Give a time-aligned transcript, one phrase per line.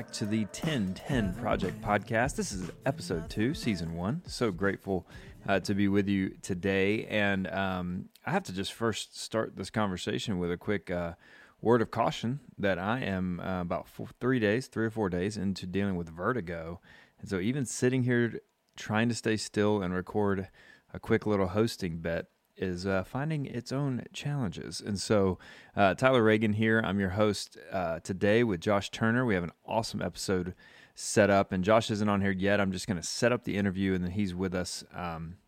[0.00, 2.34] back to the 1010 Project Podcast.
[2.34, 4.22] This is episode two, season one.
[4.24, 5.06] So grateful
[5.46, 7.04] uh, to be with you today.
[7.04, 11.16] And um, I have to just first start this conversation with a quick uh,
[11.60, 15.36] word of caution that I am uh, about four, three days, three or four days
[15.36, 16.80] into dealing with vertigo.
[17.20, 18.40] And so, even sitting here
[18.78, 20.48] trying to stay still and record
[20.94, 22.24] a quick little hosting bet
[22.60, 24.80] is uh, finding its own challenges.
[24.84, 25.38] And so,
[25.74, 26.80] uh, Tyler Reagan here.
[26.84, 29.24] I'm your host uh, today with Josh Turner.
[29.24, 30.54] We have an awesome episode
[30.94, 32.60] set up, and Josh isn't on here yet.
[32.60, 35.38] I'm just going to set up the interview, and then he's with us um,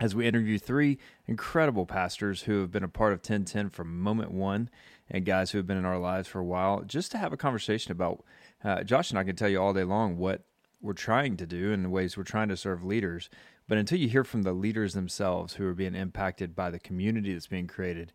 [0.00, 4.30] as we interview three incredible pastors who have been a part of 1010 from moment
[4.30, 4.70] one
[5.10, 7.36] and guys who have been in our lives for a while, just to have a
[7.36, 8.24] conversation about.
[8.64, 10.42] Uh, Josh and I can tell you all day long what
[10.80, 13.28] we're trying to do and the ways we're trying to serve leaders.
[13.68, 17.32] But until you hear from the leaders themselves who are being impacted by the community
[17.32, 18.12] that's being created,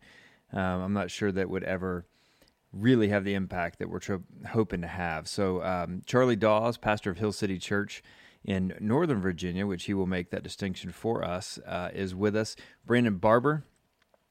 [0.52, 2.06] um, I'm not sure that would ever
[2.72, 4.00] really have the impact that we're
[4.48, 5.28] hoping to have.
[5.28, 8.02] So, um, Charlie Dawes, pastor of Hill City Church
[8.44, 12.56] in Northern Virginia, which he will make that distinction for us, uh, is with us.
[12.86, 13.64] Brandon Barber,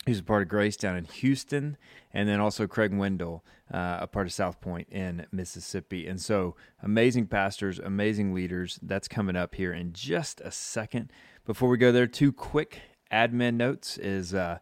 [0.05, 1.77] who's a part of Grace down in Houston,
[2.13, 6.07] and then also Craig Wendell, uh, a part of South Point in Mississippi.
[6.07, 8.79] And so, amazing pastors, amazing leaders.
[8.81, 11.11] That's coming up here in just a second.
[11.45, 14.57] Before we go there, two quick admin notes is uh,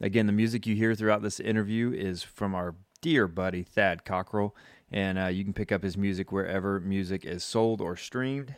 [0.00, 4.54] again, the music you hear throughout this interview is from our dear buddy Thad Cockrell,
[4.90, 8.54] and uh, you can pick up his music wherever music is sold or streamed.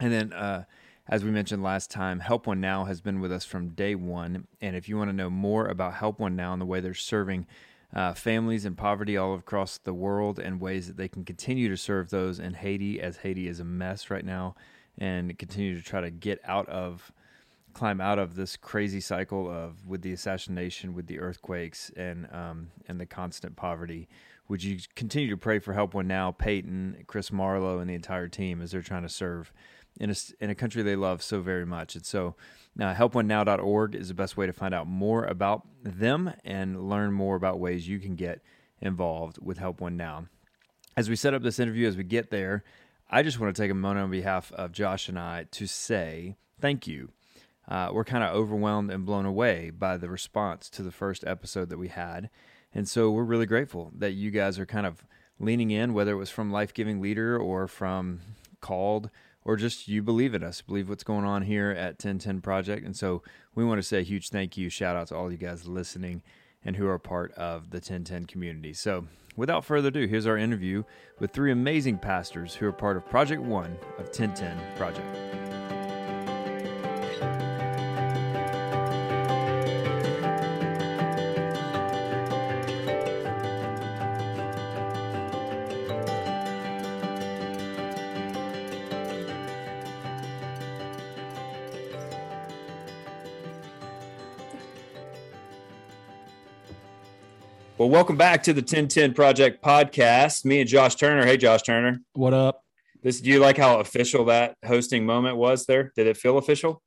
[0.00, 0.64] And then, uh,
[1.06, 4.46] as we mentioned last time, Help One Now has been with us from day one.
[4.60, 6.94] And if you want to know more about Help One Now and the way they're
[6.94, 7.46] serving
[7.94, 11.76] uh, families in poverty all across the world and ways that they can continue to
[11.76, 14.54] serve those in Haiti, as Haiti is a mess right now,
[14.96, 17.12] and continue to try to get out of,
[17.74, 22.70] climb out of this crazy cycle of with the assassination, with the earthquakes, and um,
[22.88, 24.08] and the constant poverty.
[24.48, 28.28] Would you continue to pray for Help One Now, Peyton, Chris Marlow, and the entire
[28.28, 29.52] team as they're trying to serve
[29.98, 31.94] in a, in a country they love so very much.
[31.94, 32.34] And so,
[32.80, 37.36] uh, helponenow.org is the best way to find out more about them and learn more
[37.36, 38.42] about ways you can get
[38.80, 40.26] involved with Help One Now.
[40.96, 42.64] As we set up this interview, as we get there,
[43.10, 46.36] I just want to take a moment on behalf of Josh and I to say
[46.60, 47.10] thank you.
[47.68, 51.70] Uh, we're kind of overwhelmed and blown away by the response to the first episode
[51.70, 52.28] that we had.
[52.74, 55.04] And so we're really grateful that you guys are kind of
[55.38, 58.20] leaning in, whether it was from Life Giving Leader or from
[58.60, 59.10] Called
[59.44, 62.84] or just you believe in us, believe what's going on here at 1010 Project.
[62.84, 63.22] And so
[63.54, 66.22] we want to say a huge thank you, shout out to all you guys listening
[66.64, 68.72] and who are part of the 1010 community.
[68.72, 69.06] So
[69.36, 70.84] without further ado, here's our interview
[71.18, 75.34] with three amazing pastors who are part of Project One of 1010 Project.
[97.84, 100.46] Well, welcome back to the 1010 Project podcast.
[100.46, 101.26] Me and Josh Turner.
[101.26, 102.00] Hey, Josh Turner.
[102.14, 102.62] What up?
[103.02, 105.92] This do you like how official that hosting moment was there?
[105.94, 106.80] Did it feel official?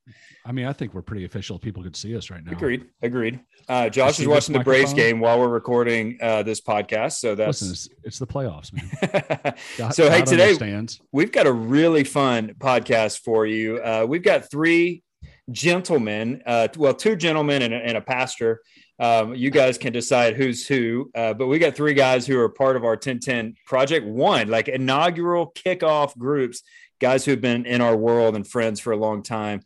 [0.44, 1.60] I mean, I think we're pretty official.
[1.60, 2.52] People could see us right now.
[2.52, 2.88] Agreed.
[3.04, 3.40] Agreed.
[3.70, 7.20] Uh, Josh is watching the Braves game while we're recording uh, this podcast.
[7.20, 9.54] So that's Listen, it's, it's, the playoffs, man.
[9.78, 11.00] God, so hey, God today understands.
[11.12, 13.78] we've got a really fun podcast for you.
[13.78, 15.04] Uh, we've got three
[15.52, 18.62] gentlemen, uh, well, two gentlemen and a, and a pastor
[19.00, 21.12] um, you guys can decide who's who.
[21.14, 24.68] Uh, but we got three guys who are part of our 1010 Project One, like
[24.68, 26.64] inaugural kickoff groups,
[27.00, 29.62] guys who have been in our world and friends for a long time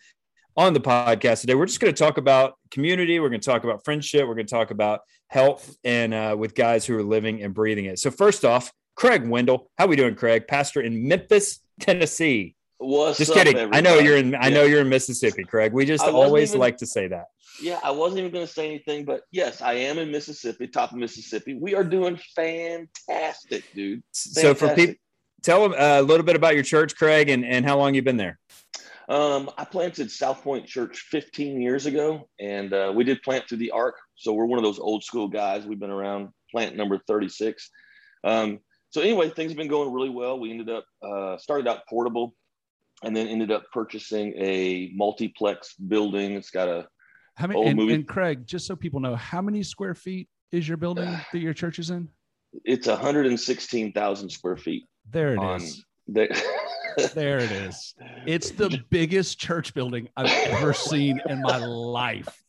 [0.57, 1.55] on the podcast today.
[1.55, 3.19] We're just going to talk about community.
[3.19, 4.27] We're going to talk about friendship.
[4.27, 7.85] We're going to talk about health and uh, with guys who are living and breathing
[7.85, 7.99] it.
[7.99, 9.71] So, first off, Craig Wendell.
[9.77, 10.47] How are we doing, Craig?
[10.47, 12.55] Pastor in Memphis, Tennessee.
[12.81, 13.55] What's just kidding.
[13.55, 13.77] Everybody?
[13.77, 14.35] I know you're in.
[14.35, 15.71] I know you're in Mississippi, Craig.
[15.71, 17.25] We just always even, like to say that.
[17.61, 20.91] Yeah, I wasn't even going to say anything, but yes, I am in Mississippi, top
[20.91, 21.53] of Mississippi.
[21.53, 24.01] We are doing fantastic, dude.
[24.13, 24.41] Fantastic.
[24.41, 24.95] So for people,
[25.43, 28.05] tell them uh, a little bit about your church, Craig, and, and how long you've
[28.05, 28.39] been there.
[29.07, 33.59] Um, I planted South Point Church 15 years ago, and uh, we did plant through
[33.59, 33.95] the ARC.
[34.15, 35.65] So we're one of those old school guys.
[35.65, 37.69] We've been around plant number 36.
[38.23, 40.39] Um, so anyway, things have been going really well.
[40.39, 42.35] We ended up uh, started out portable,
[43.03, 46.33] and then ended up purchasing a multiplex building.
[46.33, 46.87] It's got a
[47.35, 47.67] how many?
[47.67, 51.39] And, and, Craig, just so people know, how many square feet is your building that
[51.39, 52.09] your church is in?
[52.65, 54.83] It's 116,000 square feet.
[55.09, 55.83] There it is.
[56.07, 56.43] The-
[57.15, 57.95] there it is.
[58.27, 62.43] It's the biggest church building I've ever seen in my life.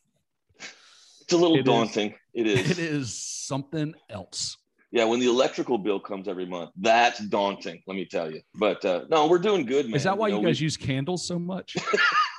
[1.20, 2.10] It's a little it daunting.
[2.10, 2.70] Is, it is.
[2.70, 4.56] It is something else.
[4.92, 7.82] Yeah, when the electrical bill comes every month, that's daunting.
[7.86, 8.42] Let me tell you.
[8.54, 9.96] But uh, no, we're doing good, man.
[9.96, 11.76] Is that why you, know, guys we- use candles so much?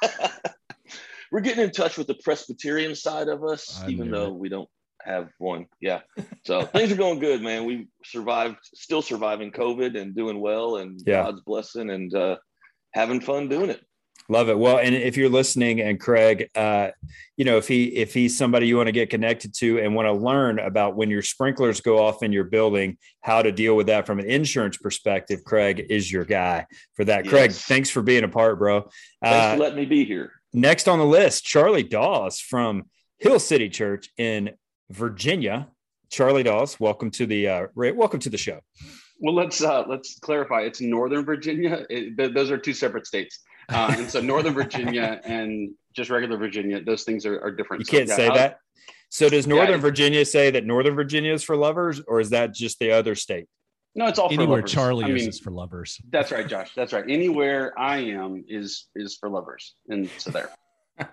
[1.31, 4.35] we're getting in touch with the Presbyterian side of us, I even though it.
[4.35, 4.69] we don't
[5.01, 5.65] have one.
[5.81, 6.01] Yeah.
[6.45, 7.65] So things are going good, man.
[7.65, 11.23] We survived, still surviving COVID and doing well, and Yeah.
[11.23, 12.37] God's blessing and uh,
[12.93, 13.83] having fun doing it.
[14.29, 14.57] Love it.
[14.57, 16.89] Well, and if you're listening, and Craig, uh,
[17.35, 20.05] you know, if he if he's somebody you want to get connected to and want
[20.07, 23.87] to learn about when your sprinklers go off in your building, how to deal with
[23.87, 26.65] that from an insurance perspective, Craig is your guy
[26.95, 27.27] for that.
[27.27, 28.81] Craig, thanks for being a part, bro.
[28.81, 28.91] Thanks
[29.23, 30.31] Uh, for letting me be here.
[30.53, 32.83] next on the list, Charlie Dawes from
[33.19, 34.51] Hill City Church in
[34.89, 35.67] Virginia.
[36.09, 38.59] Charlie Dawes, welcome to the uh, Ray, welcome to the show.
[39.19, 40.61] Well, let's uh, let's clarify.
[40.61, 41.85] It's Northern Virginia.
[41.89, 43.39] It, th- those are two separate states,
[43.69, 47.81] uh, and so Northern Virginia and just regular Virginia, those things are, are different.
[47.81, 48.59] You So, can't yeah, say I'll- that.
[49.09, 52.53] So does Northern it- Virginia say that Northern Virginia is for lovers, or is that
[52.53, 53.45] just the other state?
[53.95, 54.71] No, it's all for Anywhere lovers.
[54.71, 56.01] Charlie I mean, is for lovers.
[56.09, 56.71] that's right, Josh.
[56.75, 57.05] That's right.
[57.07, 60.49] Anywhere I am is is for lovers, and so there.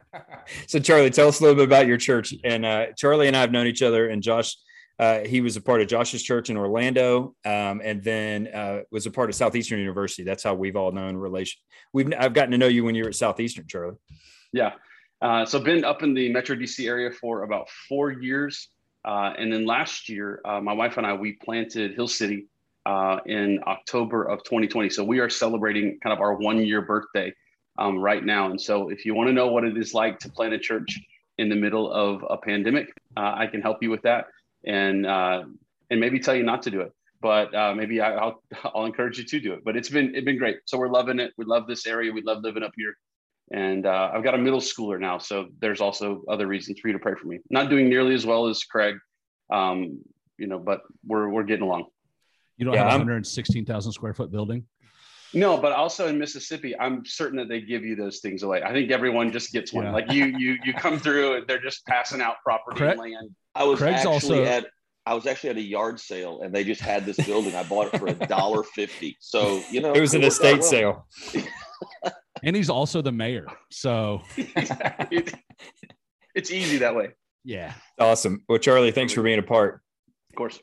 [0.67, 2.33] so Charlie, tell us a little bit about your church.
[2.43, 4.57] And uh, Charlie and I have known each other, and Josh,
[5.01, 9.07] uh, he was a part of Josh's church in Orlando, um, and then uh, was
[9.07, 10.25] a part of Southeastern University.
[10.25, 11.59] That's how we've all known relation.
[11.95, 13.97] We've I've gotten to know you when you were at Southeastern, Charlie.
[14.53, 14.73] Yeah.
[15.23, 18.69] Uh, so been up in the Metro DC area for about four years,
[19.07, 22.49] uh, and then last year, uh, my wife and I we planted Hill City
[23.25, 24.91] in October of 2020.
[24.91, 27.33] So we are celebrating kind of our one year birthday
[27.79, 28.51] um, right now.
[28.51, 31.01] And so if you want to know what it is like to plant a church
[31.39, 34.27] in the middle of a pandemic, I can help you with that,
[34.65, 35.43] and uh,
[35.91, 36.93] and maybe tell you not to do it.
[37.23, 38.43] But uh, maybe I, I'll
[38.75, 39.61] I'll encourage you to do it.
[39.65, 40.59] But it's been it's been great.
[40.67, 41.33] So we're loving it.
[41.37, 42.13] We love this area.
[42.13, 42.95] We love living up here
[43.53, 46.93] and uh, I've got a middle schooler now, so there's also other reasons for you
[46.93, 47.41] to pray for me.
[47.51, 48.95] Not doing nearly as well as Craig,
[49.53, 49.99] um,
[50.39, 51.87] you know, but we're we're getting along.
[52.57, 54.67] You don't Yeah, have a I'm- 116,000 square foot building.
[55.33, 58.63] No, but also in Mississippi, I'm certain that they give you those things away.
[58.63, 59.85] I think everyone just gets one.
[59.85, 59.93] Yeah.
[59.93, 63.31] Like you, you, you come through and they're just passing out property Craig- and land.
[63.55, 64.67] I was Craig's actually also- at
[65.07, 67.55] I was actually at a yard sale and they just had this building.
[67.55, 69.17] I bought it for a dollar fifty.
[69.21, 70.63] So you know It was an estate well.
[70.63, 71.07] sale.
[72.43, 73.47] And he's also the mayor.
[73.71, 75.31] So it's
[76.51, 77.11] easy that way,
[77.45, 77.75] yeah.
[77.99, 78.43] Awesome.
[78.49, 79.83] Well, Charlie, thanks for being a part.
[80.31, 80.59] of course.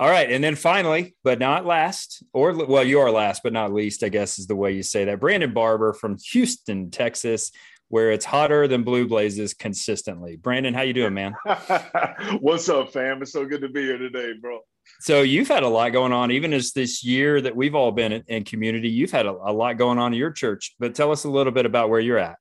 [0.00, 3.72] All right, and then finally, but not last, or well, you are last, but not
[3.72, 5.18] least, I guess is the way you say that.
[5.18, 7.50] Brandon Barber from Houston, Texas,
[7.88, 10.36] where it's hotter than blue blazes consistently.
[10.36, 11.34] Brandon, how you doing, man?
[12.40, 13.22] What's up, fam?
[13.22, 14.60] It's so good to be here today, bro.
[15.00, 18.12] So you've had a lot going on, even as this year that we've all been
[18.12, 18.88] in, in community.
[18.88, 21.52] You've had a, a lot going on in your church, but tell us a little
[21.52, 22.36] bit about where you're at.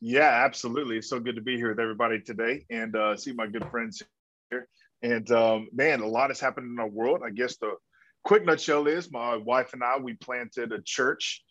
[0.00, 0.98] Yeah, absolutely.
[0.98, 4.02] It's so good to be here with everybody today and uh, see my good friends
[4.50, 4.68] here.
[5.02, 7.20] And um, man, a lot has happened in our world.
[7.24, 7.72] I guess the
[8.24, 11.42] quick nutshell is my wife and I we planted a church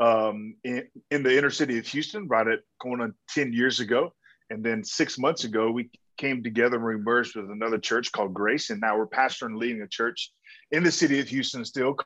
[0.00, 4.12] um, in, in the inner city of Houston, right at going on ten years ago.
[4.50, 8.34] And then six months ago, we came together and we merged with another church called
[8.34, 10.32] Grace, and now we're pastoring and leading a church
[10.72, 11.96] in the city of Houston still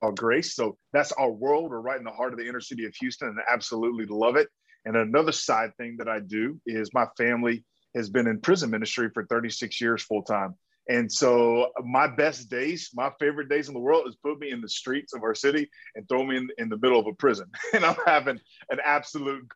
[0.00, 0.54] called Grace.
[0.54, 1.70] So that's our world.
[1.70, 4.48] We're right in the heart of the inner city of Houston, and absolutely love it.
[4.84, 7.64] And another side thing that I do is my family
[7.94, 10.54] has been in prison ministry for 36 years full time.
[10.88, 14.62] And so my best days, my favorite days in the world is put me in
[14.62, 17.46] the streets of our city and throw me in, in the middle of a prison.
[17.74, 18.40] And I'm having
[18.70, 19.46] an absolute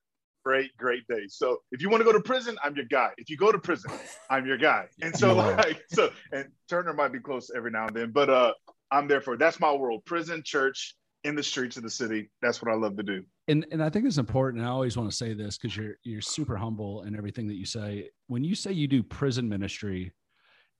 [0.44, 1.22] great, great day.
[1.28, 3.12] So if you want to go to prison, I'm your guy.
[3.16, 3.92] If you go to prison,
[4.28, 4.88] I'm your guy.
[5.02, 5.56] And so are.
[5.56, 8.52] like so and Turner might be close every now and then, but uh
[8.90, 10.04] I'm there for that's my world.
[10.04, 12.30] Prison, church, in the streets of the city.
[12.40, 13.24] That's what I love to do.
[13.52, 14.64] And and I think it's important.
[14.64, 17.66] I always want to say this because you're you're super humble in everything that you
[17.66, 18.08] say.
[18.26, 20.12] When you say you do prison ministry,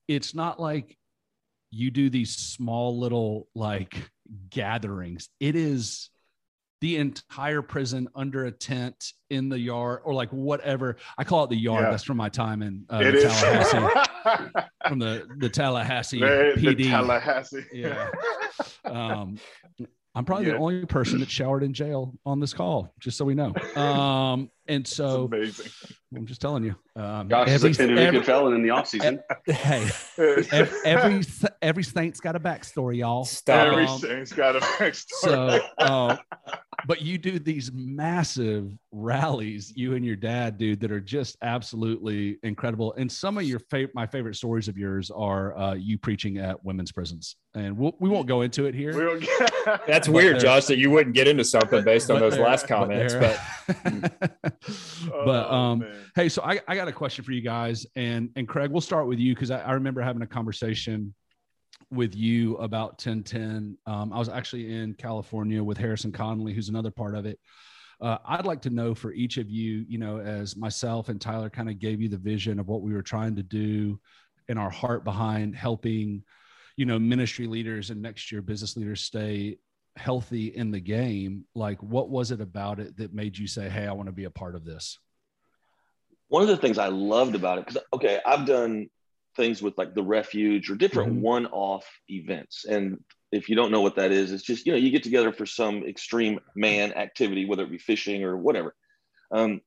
[0.09, 0.97] it's not like
[1.71, 4.11] you do these small little like
[4.49, 5.29] gatherings.
[5.39, 6.09] It is
[6.81, 10.97] the entire prison under a tent in the yard or like whatever.
[11.19, 11.85] I call it the yard.
[11.85, 11.91] Yeah.
[11.91, 16.89] That's from my time in uh, the Tallahassee, from the the Tallahassee the, the PD.
[16.89, 17.67] Tallahassee.
[17.71, 18.09] Yeah.
[18.87, 19.37] um,
[20.15, 23.35] I'm probably the only person that showered in jail on this call, just so we
[23.35, 23.55] know.
[23.77, 25.67] Um, and so amazing.
[26.15, 28.89] I'm just telling you, um, Gosh, every, he's a convicted every, felon in the off
[28.89, 29.21] season.
[29.47, 29.89] hey,
[30.19, 30.47] every,
[30.85, 31.23] every
[31.63, 33.25] every saint's got a backstory, y'all.
[33.25, 33.89] Stop it.
[33.89, 35.05] Um, Everything's got a backstory.
[35.21, 36.17] so, uh,
[36.87, 42.39] but you do these massive rallies, you and your dad, dude, that are just absolutely
[42.43, 42.95] incredible.
[42.97, 46.65] And some of your favorite, my favorite stories of yours are uh, you preaching at
[46.65, 49.13] women's prisons, and we'll, we won't go into it here.
[49.15, 49.53] we get
[49.87, 53.15] That's But weird, Josh, that you wouldn't get into something based on those last comments.
[53.15, 53.39] But
[54.03, 54.31] But,
[55.25, 55.95] but Oh, um, man.
[56.15, 59.07] hey, so I, I got a question for you guys, and and Craig, we'll start
[59.07, 61.15] with you because I, I remember having a conversation
[61.93, 63.77] with you about 1010.
[63.87, 67.39] Um, I was actually in California with Harrison Conley, who's another part of it.
[68.01, 71.51] Uh, I'd like to know for each of you, you know, as myself and Tyler
[71.51, 74.01] kind of gave you the vision of what we were trying to do
[74.49, 76.25] and our heart behind helping,
[76.77, 79.59] you know, ministry leaders and next year business leaders stay
[79.97, 81.45] healthy in the game.
[81.55, 84.25] Like, what was it about it that made you say, Hey, I want to be
[84.25, 84.99] a part of this?
[86.29, 88.89] One of the things I loved about it, because, okay, I've done
[89.37, 91.23] things with like the refuge or different mm-hmm.
[91.23, 92.99] one-off events and
[93.31, 95.47] if you don't know what that is it's just you know you get together for
[95.47, 98.75] some extreme man activity whether it be fishing or whatever
[99.33, 99.61] um,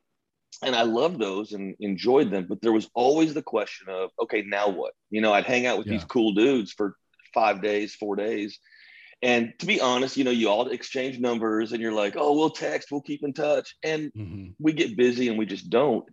[0.63, 4.43] and i loved those and enjoyed them but there was always the question of okay
[4.43, 5.93] now what you know i'd hang out with yeah.
[5.93, 6.95] these cool dudes for
[7.34, 8.60] five days four days
[9.22, 12.50] and to be honest you know you all exchange numbers and you're like oh we'll
[12.50, 14.51] text we'll keep in touch and mm-hmm.
[14.60, 16.05] we get busy and we just don't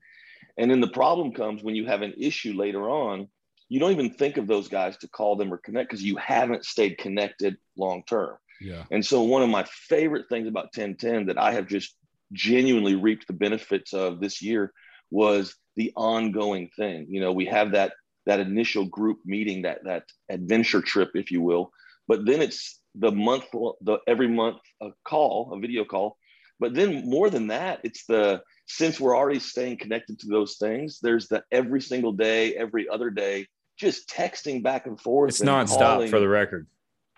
[0.58, 3.28] and then the problem comes when you have an issue later on
[3.72, 6.62] you don't even think of those guys to call them or connect because you haven't
[6.62, 8.36] stayed connected long term.
[8.60, 8.84] Yeah.
[8.90, 11.96] And so one of my favorite things about 1010 that I have just
[12.32, 14.74] genuinely reaped the benefits of this year
[15.10, 17.06] was the ongoing thing.
[17.08, 17.94] You know, we have that
[18.26, 21.72] that initial group meeting, that that adventure trip, if you will,
[22.06, 23.44] but then it's the month,
[23.80, 26.18] the every month a call, a video call.
[26.60, 30.98] But then more than that, it's the since we're already staying connected to those things,
[31.00, 35.30] there's the every single day, every other day just texting back and forth.
[35.30, 36.10] It's nonstop calling.
[36.10, 36.66] for the record.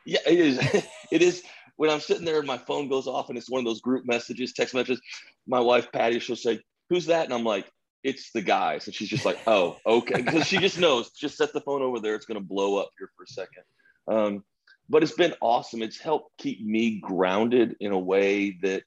[0.05, 0.59] Yeah, it is.
[1.11, 1.43] it is.
[1.77, 4.05] When I'm sitting there and my phone goes off and it's one of those group
[4.07, 5.01] messages, text messages,
[5.47, 7.71] my wife Patty, she'll say, "Who's that?" And I'm like,
[8.05, 11.11] "It's the guys." And she's just like, "Oh, okay," because she just knows.
[11.11, 12.15] Just set the phone over there.
[12.15, 13.65] It's going to blow up here for a second.
[14.07, 14.45] Um,
[14.89, 15.83] but it's been awesome.
[15.83, 18.83] It's helped keep me grounded in a way that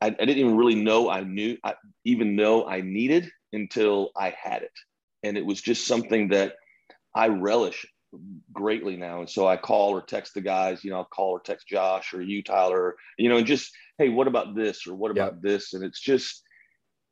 [0.00, 1.74] I, I didn't even really know I knew, I,
[2.04, 4.72] even know I needed until I had it.
[5.22, 6.54] And it was just something that
[7.14, 7.86] I relish
[8.52, 9.20] greatly now.
[9.20, 12.12] And so I call or text the guys, you know, I'll call or text Josh
[12.12, 15.50] or you, Tyler, you know, and just, hey, what about this or what about yeah.
[15.50, 15.74] this?
[15.74, 16.42] And it's just,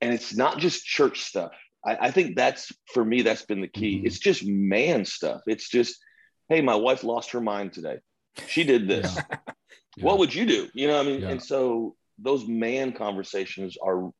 [0.01, 1.53] and it's not just church stuff.
[1.87, 3.99] I, I think that's for me, that's been the key.
[3.99, 4.07] Mm-hmm.
[4.07, 5.43] It's just man stuff.
[5.47, 5.97] It's just,
[6.49, 7.99] hey, my wife lost her mind today.
[8.47, 9.15] She did this.
[9.15, 9.37] Yeah.
[9.97, 10.05] Yeah.
[10.05, 10.69] What would you do?
[10.75, 14.13] You know, I mean, and so those man conversations are,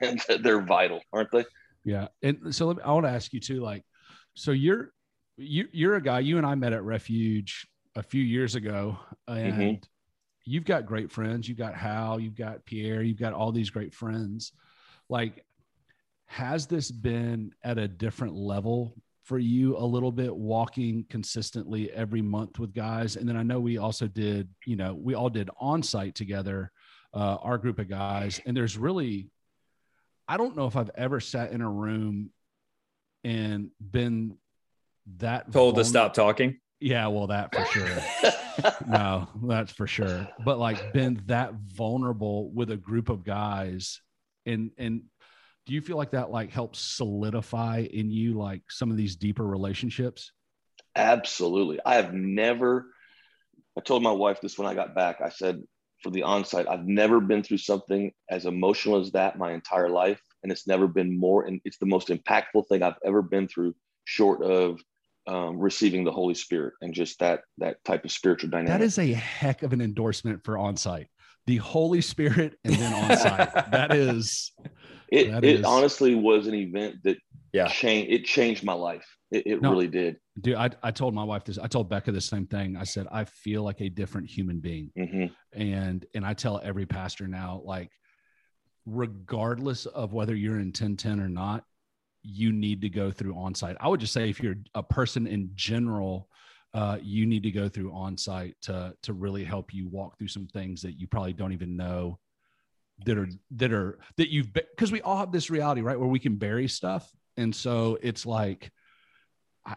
[0.40, 1.44] they're vital, aren't they?
[1.84, 2.08] Yeah.
[2.22, 3.84] And so let me, I want to ask you too, like,
[4.32, 4.92] so you're,
[5.36, 6.20] you you're a guy.
[6.20, 9.84] You and I met at Refuge a few years ago, and mm-hmm.
[10.44, 11.48] you've got great friends.
[11.48, 12.20] You've got Hal.
[12.20, 13.02] You've got Pierre.
[13.02, 14.52] You've got all these great friends.
[15.08, 15.44] Like,
[16.26, 22.22] has this been at a different level for you a little bit walking consistently every
[22.22, 25.50] month with guys and then i know we also did you know we all did
[25.58, 26.70] on site together
[27.12, 29.28] uh, our group of guys and there's really
[30.28, 32.30] i don't know if i've ever sat in a room
[33.24, 34.36] and been
[35.18, 36.58] that told vulner- to stop talking.
[36.80, 38.72] Yeah, well, that for sure.
[38.86, 40.28] no, that's for sure.
[40.44, 44.02] But like been that vulnerable with a group of guys,
[44.44, 45.02] and and
[45.64, 49.46] do you feel like that like helps solidify in you like some of these deeper
[49.46, 50.32] relationships?
[50.94, 51.78] Absolutely.
[51.84, 52.86] I have never.
[53.76, 55.20] I told my wife this when I got back.
[55.22, 55.62] I said
[56.02, 60.20] for the onsite, I've never been through something as emotional as that my entire life,
[60.42, 61.46] and it's never been more.
[61.46, 64.78] And it's the most impactful thing I've ever been through, short of
[65.26, 68.78] um, receiving the Holy Spirit and just that that type of spiritual dynamic.
[68.78, 71.08] That is a heck of an endorsement for on-site.
[71.46, 73.54] The Holy Spirit and then on-site.
[73.70, 74.52] that is.
[75.12, 77.18] It that it is, honestly was an event that
[77.52, 78.12] yeah changed.
[78.12, 79.06] It changed my life.
[79.30, 80.16] It, it no, really did.
[80.40, 81.58] Dude, I, I told my wife this.
[81.58, 82.76] I told Becca the same thing.
[82.76, 85.60] I said I feel like a different human being, mm-hmm.
[85.60, 87.90] and and I tell every pastor now like
[88.86, 91.64] regardless of whether you're in 1010 or not
[92.26, 93.76] you need to go through on site.
[93.80, 96.28] I would just say if you're a person in general,
[96.74, 100.28] uh, you need to go through on site to to really help you walk through
[100.28, 102.18] some things that you probably don't even know
[103.04, 106.18] that are that are that you've because we all have this reality right where we
[106.18, 108.70] can bury stuff, and so it's like
[109.64, 109.76] I,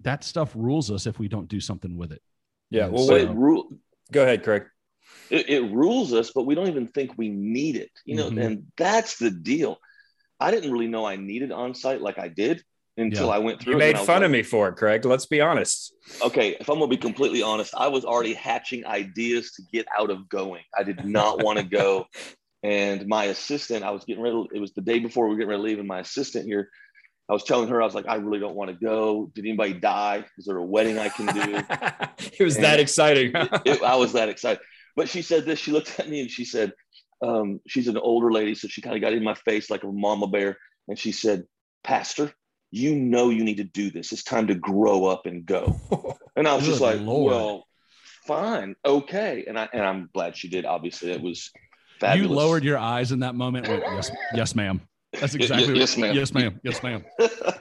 [0.00, 2.22] that stuff rules us if we don't do something with it.
[2.70, 3.70] Yeah, well, so, it rule.
[4.12, 4.64] Go ahead, Craig.
[5.30, 7.90] It, it, rules us, but we don't even think we need it.
[8.04, 8.38] You know, mm-hmm.
[8.38, 9.78] and that's the deal.
[10.40, 12.62] I didn't really know I needed on site like I did
[12.96, 13.34] until yeah.
[13.34, 13.74] I went through.
[13.74, 15.04] You made fun like, of me for it, Craig.
[15.04, 15.94] Let's be honest.
[16.22, 20.10] Okay, if I'm gonna be completely honest, I was already hatching ideas to get out
[20.10, 20.62] of going.
[20.76, 22.06] I did not want to go,
[22.62, 24.34] and my assistant, I was getting ready.
[24.34, 26.46] To, it was the day before we were getting ready to leave, and my assistant
[26.46, 26.70] here,
[27.28, 29.30] I was telling her, I was like, I really don't want to go.
[29.34, 30.24] Did anybody die?
[30.38, 31.62] Is there a wedding I can do?
[32.38, 33.32] it was and that exciting.
[33.34, 34.60] it, it, I was that excited.
[34.94, 35.58] But she said this.
[35.58, 36.72] She looked at me and she said,
[37.22, 39.90] um, she's an older lady, so she kind of got in my face like a
[39.90, 40.58] mama bear,
[40.88, 41.44] and she said,
[41.84, 42.32] "Pastor,
[42.70, 44.12] you know you need to do this.
[44.12, 45.78] It's time to grow up and go.
[46.38, 47.32] And I was just like, Lord.
[47.32, 47.66] well,
[48.26, 49.46] fine, okay.
[49.48, 50.66] And I and I'm glad she did.
[50.66, 51.50] Obviously, it was
[51.98, 52.28] fabulous.
[52.28, 53.66] You lowered your eyes in that moment.
[53.66, 54.82] went, yes, yes, ma'am.
[55.18, 55.68] That's exactly.
[55.68, 56.14] what- yes, ma'am.
[56.14, 56.60] Yes, ma'am.
[56.62, 57.04] Yes, ma'am.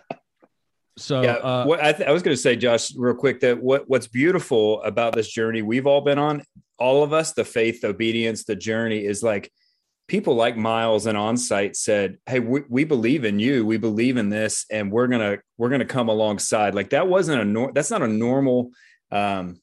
[0.97, 3.61] So, yeah, uh, what I, th- I was going to say, Josh, real quick, that
[3.61, 6.41] what what's beautiful about this journey we've all been on,
[6.77, 9.51] all of us, the faith, the obedience, the journey is like
[10.07, 13.65] people like Miles and Onsite said, "Hey, we, we believe in you.
[13.65, 17.45] We believe in this, and we're gonna we're gonna come alongside." Like that wasn't a
[17.45, 18.71] nor- that's not a normal
[19.11, 19.61] um,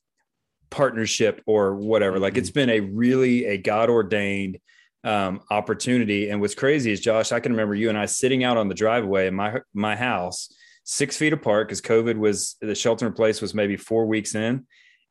[0.70, 2.18] partnership or whatever.
[2.18, 4.58] Like it's been a really a God ordained
[5.04, 6.30] um, opportunity.
[6.30, 8.74] And what's crazy is, Josh, I can remember you and I sitting out on the
[8.74, 10.52] driveway in my my house
[10.84, 14.66] six feet apart because COVID was the shelter in place was maybe four weeks in.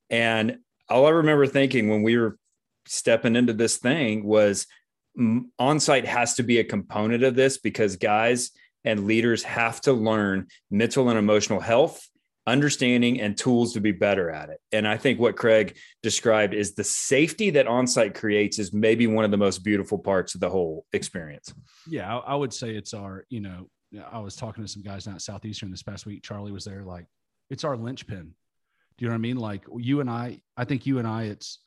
[0.09, 0.57] And
[0.91, 2.37] all I remember thinking when we were
[2.85, 4.67] stepping into this thing was
[5.19, 8.51] mm, on-site has to be a component of this because guys
[8.83, 12.07] and leaders have to learn mental and emotional health
[12.47, 16.73] understanding and tools to be better at it and i think what craig described is
[16.73, 20.49] the safety that on-site creates is maybe one of the most beautiful parts of the
[20.49, 21.53] whole experience
[21.87, 23.67] yeah, I, I would say it's our, you know,
[24.11, 26.23] I was talking to some guys down at Southeastern this past week.
[26.23, 27.05] Charlie was there, like,
[27.49, 28.33] it's our linchpin.
[29.01, 29.37] Do you know what I mean?
[29.37, 31.57] Like, you and I, I think you and I, it's,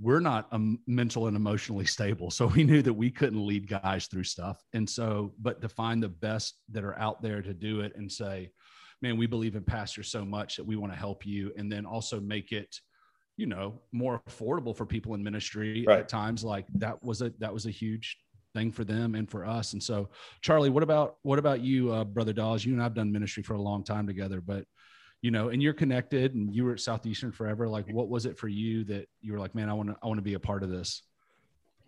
[0.00, 2.30] we're not um, mental and emotionally stable.
[2.30, 4.62] So we knew that we couldn't lead guys through stuff.
[4.74, 8.10] And so, but to find the best that are out there to do it and
[8.10, 8.52] say,
[9.02, 11.52] man, we believe in pastors so much that we want to help you.
[11.56, 12.78] And then also make it,
[13.36, 15.98] you know, more affordable for people in ministry Right.
[15.98, 16.44] at times.
[16.44, 18.18] Like that was a, that was a huge
[18.54, 19.72] thing for them and for us.
[19.72, 20.10] And so,
[20.42, 22.64] Charlie, what about what about you, uh, brother Dawes?
[22.64, 24.64] You and I've done ministry for a long time together, but
[25.24, 27.66] you know, and you're connected, and you were at Southeastern forever.
[27.66, 30.06] Like, what was it for you that you were like, man, I want to I
[30.06, 31.00] want to be a part of this?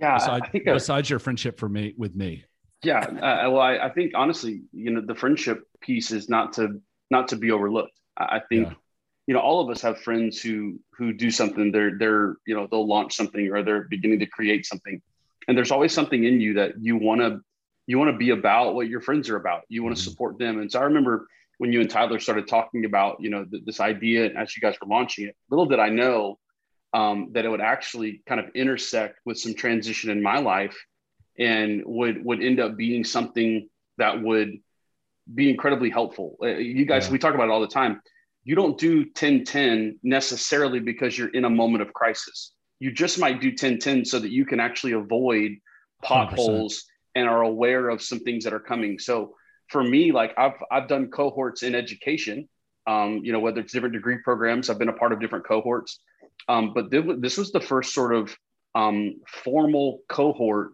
[0.01, 2.45] Yeah, I- Besides, I think besides your friendship for me with me.
[2.83, 3.01] yeah.
[3.01, 6.81] Uh, well, I, I think honestly, you know, the friendship piece is not to
[7.11, 7.93] not to be overlooked.
[8.17, 8.75] I, I think Yeah.
[9.27, 11.71] you know all of us have friends who who do something.
[11.73, 15.03] They're they're you know they'll launch something or they're beginning to create something,
[15.47, 17.41] and there's always something in you that you want to
[17.87, 19.61] you want to be about what your friends are about.
[19.69, 20.09] You want to Mhm.
[20.09, 20.59] support them.
[20.59, 21.27] And so I remember
[21.59, 24.77] when you and Tyler started talking about you know th- this idea as you guys
[24.81, 25.37] were launching it.
[25.51, 26.39] Little did I know
[26.93, 30.77] um, that it would actually kind of intersect with some transition in my life
[31.39, 34.53] and would would end up being something that would
[35.35, 36.37] be incredibly helpful.
[36.43, 37.13] Uh, you guys, Yeah.
[37.13, 38.01] we talk about it all the time.
[38.45, 42.53] You don't do 1010 necessarily because you're in a moment of crisis.
[42.79, 45.59] You just might do 1010 so that you can actually avoid 100%.
[46.05, 46.85] potholes
[47.17, 48.99] and are aware of some things that are coming.
[48.99, 49.35] So
[49.69, 52.49] for me, like I've I've done cohorts in education,
[52.87, 55.99] um, you know, whether it's different degree programs, I've been a part of different cohorts.
[56.49, 58.37] Um, but thi- this was the first sort of
[58.75, 60.73] um, formal cohort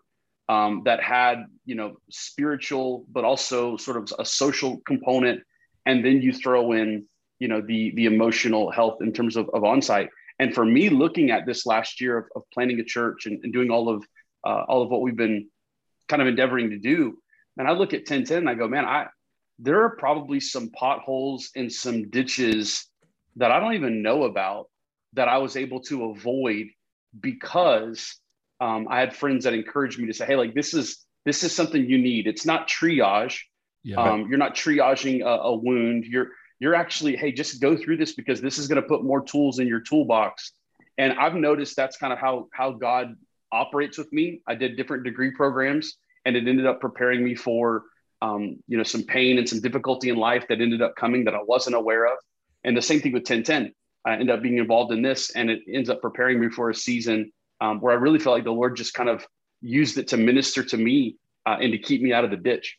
[0.48, 5.40] um, that had, you know, spiritual, but also sort of a social component.
[5.86, 7.06] And then you throw in,
[7.38, 10.08] you know, the the emotional health in terms of, of onsite.
[10.38, 13.52] And for me, looking at this last year of, of planning a church and, and
[13.52, 14.04] doing all of
[14.44, 15.48] uh, all of what we've been
[16.08, 17.16] kind of endeavoring to do,
[17.58, 19.06] and I look at 1010 and I go, man, I
[19.58, 22.88] there are probably some potholes and some ditches
[23.36, 24.68] that I don't even know about
[25.12, 26.68] that I was able to avoid
[27.18, 28.16] because
[28.60, 31.54] um, I had friends that encouraged me to say, hey, like this is this is
[31.54, 32.26] something you need.
[32.26, 33.38] It's not triage.
[33.84, 33.96] Yeah.
[33.96, 36.04] Um, you're not triaging a, a wound.
[36.04, 39.20] You're you're actually, hey, just go through this because this is going to put more
[39.20, 40.52] tools in your toolbox.
[40.96, 43.16] And I've noticed that's kind of how how God
[43.50, 44.42] operates with me.
[44.46, 47.84] I did different degree programs, and it ended up preparing me for
[48.20, 51.34] um, you know some pain and some difficulty in life that ended up coming that
[51.34, 52.18] I wasn't aware of.
[52.64, 53.72] And the same thing with 1010.
[54.04, 56.74] I ended up being involved in this, and it ends up preparing me for a
[56.74, 59.24] season um, where I really felt like the Lord just kind of
[59.60, 62.78] used it to minister to me uh, and to keep me out of the ditch.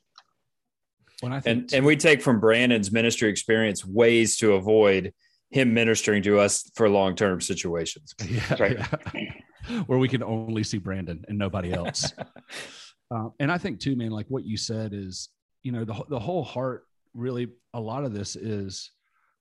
[1.22, 5.14] when I think and and we take from Brandon's ministry experience ways to avoid
[5.50, 8.14] him ministering to us for long term situations.
[8.28, 8.78] yeah, right.
[9.14, 9.34] yeah.
[9.86, 12.12] where we can only see Brandon and nobody else.
[13.14, 15.30] uh, and I think too, man, like what you said is,
[15.62, 18.92] you know, the the whole heart really a lot of this is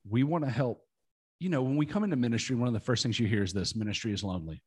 [0.09, 0.85] we want to help.
[1.39, 3.53] You know, when we come into ministry, one of the first things you hear is
[3.53, 4.63] this: ministry is lonely.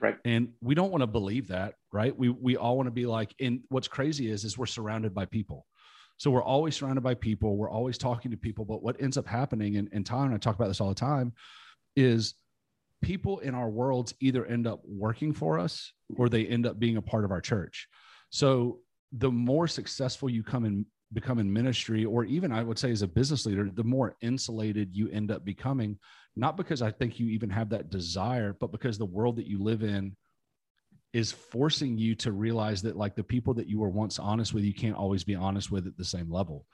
[0.00, 0.16] Right.
[0.24, 2.16] And we don't want to believe that, right?
[2.16, 5.24] We we all want to be like, and what's crazy is is we're surrounded by
[5.26, 5.66] people.
[6.16, 7.56] So we're always surrounded by people.
[7.56, 8.64] We're always talking to people.
[8.64, 10.94] But what ends up happening, and, and Tyler and I talk about this all the
[10.94, 11.32] time,
[11.96, 12.34] is
[13.02, 16.96] people in our worlds either end up working for us or they end up being
[16.96, 17.88] a part of our church.
[18.34, 18.80] So
[19.12, 23.02] the more successful you come in become in ministry, or even I would say as
[23.02, 26.00] a business leader, the more insulated you end up becoming,
[26.34, 29.62] not because I think you even have that desire, but because the world that you
[29.62, 30.16] live in
[31.12, 34.64] is forcing you to realize that like the people that you were once honest with,
[34.64, 36.66] you can't always be honest with at the same level.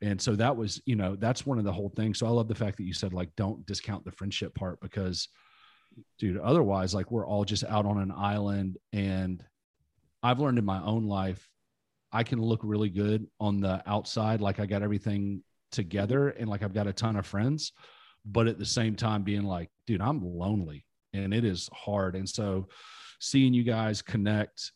[0.00, 2.20] And so that was, you know, that's one of the whole things.
[2.20, 5.26] So I love the fact that you said like don't discount the friendship part because
[6.20, 9.42] dude, otherwise like we're all just out on an island and
[10.22, 11.48] I've learned in my own life
[12.10, 16.62] I can look really good on the outside like I got everything together and like
[16.62, 17.72] I've got a ton of friends,
[18.24, 22.16] but at the same time being like, dude, I'm lonely and it is hard.
[22.16, 22.68] And so
[23.20, 24.72] seeing you guys connect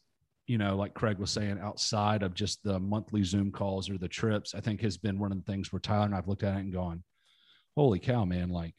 [0.47, 4.09] you know, like Craig was saying, outside of just the monthly Zoom calls or the
[4.09, 6.57] trips, I think has been one of the things where Tyler and I've looked at
[6.57, 7.05] it and gone,
[7.77, 8.75] holy cow, man, like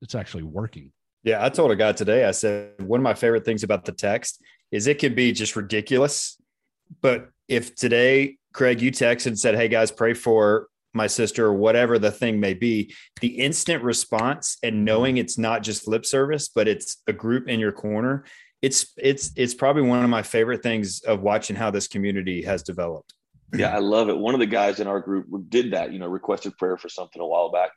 [0.00, 0.92] it's actually working.
[1.26, 3.92] Yeah, I told a guy today, I said, one of my favorite things about the
[3.92, 6.40] text is it can be just ridiculous.
[7.02, 11.52] But if today, Craig, you texted and said, hey guys, pray for my sister or
[11.52, 16.48] whatever the thing may be, the instant response and knowing it's not just lip service,
[16.48, 18.24] but it's a group in your corner
[18.62, 22.62] it's it's it's probably one of my favorite things of watching how this community has
[22.62, 23.12] developed.
[23.54, 24.18] Yeah, I love it.
[24.18, 27.22] One of the guys in our group did that, you know, requested prayer for something
[27.22, 27.70] a while back.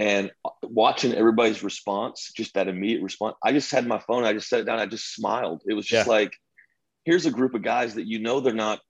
[0.00, 4.32] And uh, watching everybody's response, just that immediate response, I just had my phone, I
[4.32, 5.62] just set it down, I just smiled.
[5.68, 6.12] It was just yeah.
[6.12, 6.32] like,
[7.04, 8.80] here's a group of guys that you know they're not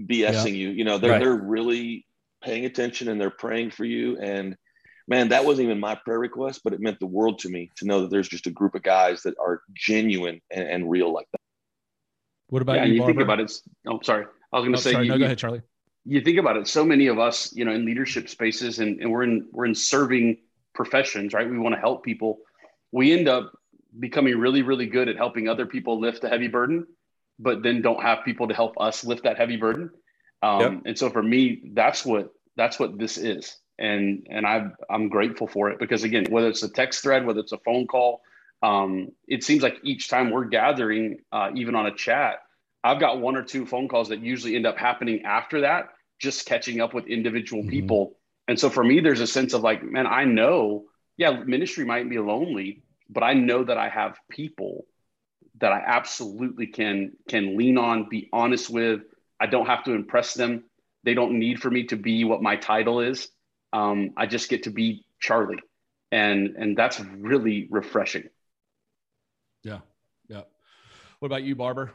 [0.00, 0.46] BSing yeah.
[0.46, 0.70] you.
[0.70, 1.20] You know, they're right.
[1.20, 2.06] they're really
[2.42, 4.18] paying attention and they're praying for you.
[4.18, 4.56] And
[5.06, 7.86] man, that wasn't even my prayer request, but it meant the world to me to
[7.86, 11.26] know that there's just a group of guys that are genuine and, and real like
[11.32, 11.40] that.
[12.48, 12.94] What about yeah, you?
[12.94, 13.52] you think about it.
[13.86, 14.24] Oh, sorry.
[14.52, 14.92] I was going to oh, say.
[14.92, 15.62] Sorry, you, no, go ahead, Charlie.
[16.04, 16.68] You think about it.
[16.68, 19.74] So many of us, you know, in leadership spaces, and, and we're in we're in
[19.74, 20.38] serving
[20.74, 21.48] professions, right?
[21.48, 22.38] We want to help people.
[22.92, 23.52] We end up
[23.98, 26.86] becoming really, really good at helping other people lift a heavy burden,
[27.38, 29.90] but then don't have people to help us lift that heavy burden.
[30.42, 30.82] Um, yep.
[30.84, 35.46] And so for me, that's what that's what this is and and I I'm grateful
[35.46, 38.22] for it because again, whether it's a text thread, whether it's a phone call,
[38.62, 42.36] um, it seems like each time we're gathering, uh, even on a chat,
[42.82, 45.88] I've got one or two phone calls that usually end up happening after that,
[46.18, 47.70] just catching up with individual mm-hmm.
[47.70, 48.16] people.
[48.48, 50.84] And so for me, there's a sense of like, man, I know,
[51.16, 54.86] yeah, ministry might be lonely, but I know that I have people
[55.60, 59.02] that I absolutely can can lean on, be honest with.
[59.40, 60.64] I don't have to impress them.
[61.04, 63.28] They don't need for me to be what my title is
[63.74, 65.58] um, I just get to be Charlie,
[66.12, 68.28] and and that's really refreshing.
[69.64, 69.80] Yeah,
[70.28, 70.42] yeah.
[71.18, 71.92] What about you, Barber?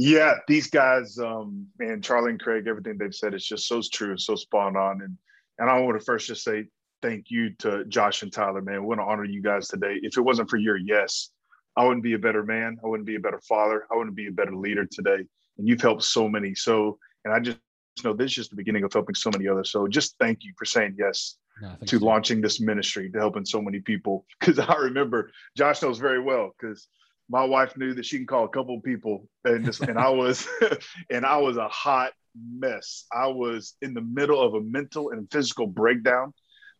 [0.00, 4.10] Yeah, these guys, um, man, Charlie and Craig, everything they've said is just so true,
[4.10, 5.02] and so spot on.
[5.02, 5.18] And
[5.58, 6.66] and I want to first just say
[7.02, 8.76] thank you to Josh and Tyler, man.
[8.76, 9.98] I want to honor you guys today.
[10.02, 11.30] If it wasn't for your yes,
[11.76, 12.78] I wouldn't be a better man.
[12.82, 13.86] I wouldn't be a better father.
[13.92, 15.24] I wouldn't be a better leader today.
[15.58, 16.54] And you've helped so many.
[16.54, 17.58] So, and I just
[18.04, 19.72] know this is just the beginning of helping so many others.
[19.72, 22.04] So just thank you for saying yes no, to so.
[22.04, 24.24] launching this ministry to helping so many people.
[24.40, 26.86] Because I remember Josh knows very well because
[27.28, 30.08] my wife knew that she can call a couple of people and just and I
[30.08, 30.46] was
[31.10, 33.04] and I was a hot mess.
[33.12, 36.32] I was in the middle of a mental and physical breakdown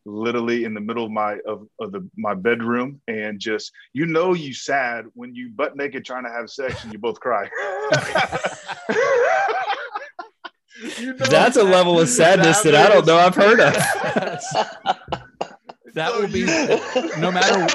[0.05, 4.33] literally in the middle of my of, of the my bedroom and just you know
[4.33, 7.49] you sad when you butt naked trying to have sex and you both cry
[10.97, 13.75] You know That's a level of sadness that, that I don't know I've heard of.
[15.95, 16.45] that will be
[17.21, 17.67] no matter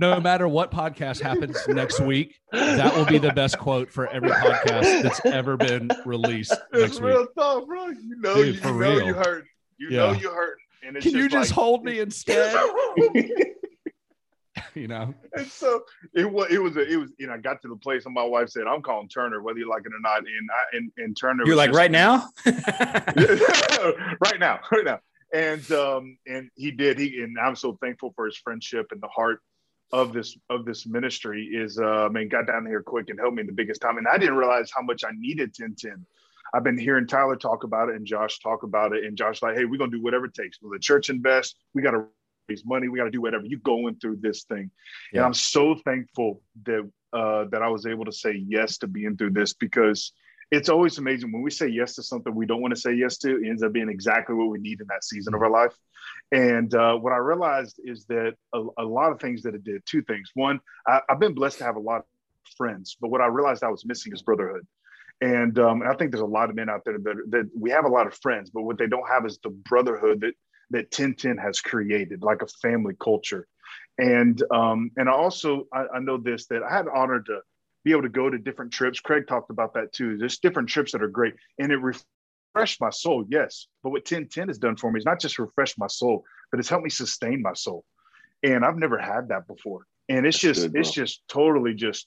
[0.00, 4.30] no matter what podcast happens next week, that will be the best quote for every
[4.30, 7.28] podcast that's ever been released it's next real week.
[7.36, 7.88] Tough, bro.
[7.88, 9.44] You know, Dude, you, you know you hurt.
[9.78, 9.96] You yeah.
[9.98, 10.58] know you hurt.
[10.86, 12.54] And Can you just like, hold me instead?
[14.74, 15.14] you know.
[15.34, 15.82] And so
[16.14, 18.14] it was it was a, it was you know I got to the place and
[18.14, 20.92] my wife said I'm calling Turner whether you like it or not and I and,
[20.98, 25.00] and Turner you're like right now right now right now
[25.34, 29.08] and um and he did he and I'm so thankful for his friendship and the
[29.08, 29.40] heart
[29.92, 33.36] of this of this ministry is uh I mean got down here quick and helped
[33.36, 36.04] me in the biggest time and I didn't realize how much I needed 1010
[36.54, 39.56] I've been hearing Tyler talk about it and Josh talk about it and Josh like
[39.56, 42.06] hey we're gonna do whatever it takes will the church invest we got to
[42.48, 42.88] raise money.
[42.88, 43.44] We got to do whatever.
[43.44, 44.70] You going through this thing,
[45.12, 45.20] yeah.
[45.20, 49.16] and I'm so thankful that uh, that I was able to say yes to being
[49.16, 50.12] through this because
[50.50, 53.18] it's always amazing when we say yes to something we don't want to say yes
[53.18, 53.36] to.
[53.42, 55.74] It ends up being exactly what we need in that season of our life.
[56.32, 59.82] And uh, what I realized is that a, a, lot of things that it did.
[59.86, 60.30] Two things.
[60.34, 62.04] One, I, I've been blessed to have a lot of
[62.56, 64.66] friends, but what I realized I was missing is brotherhood.
[65.20, 67.70] And, um, and I think there's a lot of men out there that, that we
[67.70, 70.34] have a lot of friends, but what they don't have is the brotherhood that
[70.70, 73.46] that 1010 has created, like a family culture.
[73.98, 77.40] And um, and I also I, I know this that I had the honor to
[77.84, 79.00] be able to go to different trips.
[79.00, 80.18] Craig talked about that too.
[80.18, 81.78] There's different trips that are great, and it
[82.56, 83.24] refreshed my soul.
[83.28, 86.58] Yes, but what 1010 has done for me is not just refresh my soul, but
[86.58, 87.84] it's helped me sustain my soul.
[88.42, 89.86] And I've never had that before.
[90.08, 92.06] And it's That's just good, it's just totally just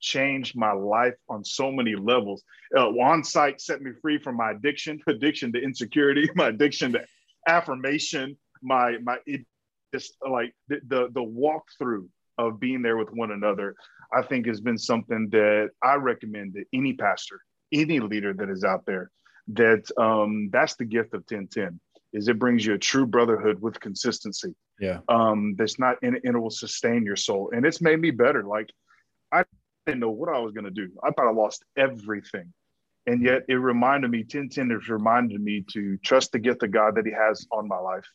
[0.00, 2.42] changed my life on so many levels.
[2.74, 7.04] Uh, on site set me free from my addiction, addiction to insecurity, my addiction to
[7.46, 9.44] affirmation, my my it
[9.92, 12.08] just like the the, the walkthrough
[12.38, 13.74] of being there with one another.
[14.12, 17.40] I think has been something that I recommend to any pastor,
[17.72, 19.10] any leader that is out there.
[19.54, 21.80] That um, that's the gift of 1010
[22.12, 24.54] is it brings you a true brotherhood with consistency.
[24.80, 25.00] Yeah.
[25.08, 27.50] Um, that's not and, and it will sustain your soul.
[27.54, 28.42] And it's made me better.
[28.42, 28.70] Like
[29.32, 29.44] I
[29.86, 30.90] didn't know what I was gonna do.
[31.02, 32.52] I thought I lost everything.
[33.06, 36.96] And yet it reminded me, 1010 has reminded me to trust the gift of God
[36.96, 38.06] that He has on my life.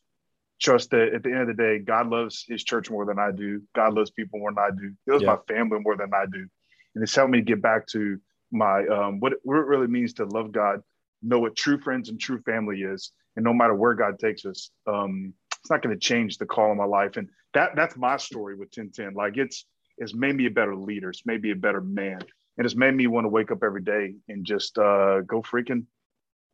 [0.61, 3.31] Trust that at the end of the day, God loves his church more than I
[3.31, 3.61] do.
[3.75, 4.93] God loves people more than I do.
[5.05, 5.35] He loves Yeah.
[5.35, 6.47] my family more than I do.
[6.93, 8.19] And it's helped me get back to
[8.51, 10.81] my um, what, it, what it really means to love God,
[11.21, 14.71] know what true friends and true family is, and no matter where God takes us,
[14.87, 17.17] um, it's not going to change the call of my life.
[17.17, 19.13] And that that's my story with 1010.
[19.13, 19.65] Like it's
[19.97, 21.09] it's made me a better leader.
[21.09, 22.19] It's made me a better man,
[22.57, 25.85] and it's made me want to wake up every day and just uh, go freaking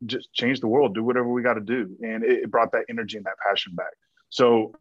[0.06, 1.96] just change the world, do whatever we got to do.
[2.02, 3.92] And it, it brought that energy and that passion back.
[4.30, 4.74] So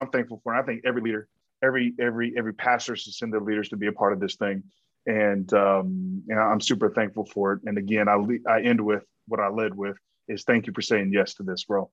[0.00, 0.58] I'm thankful for it.
[0.58, 1.28] I think every leader,
[1.62, 4.64] every every every pastor should send their leaders to be a part of this thing.
[5.06, 7.60] And um, and I'm super thankful for it.
[7.66, 9.96] And again, I le- I end with what I led with
[10.28, 11.90] is thank you for saying yes to this, bro.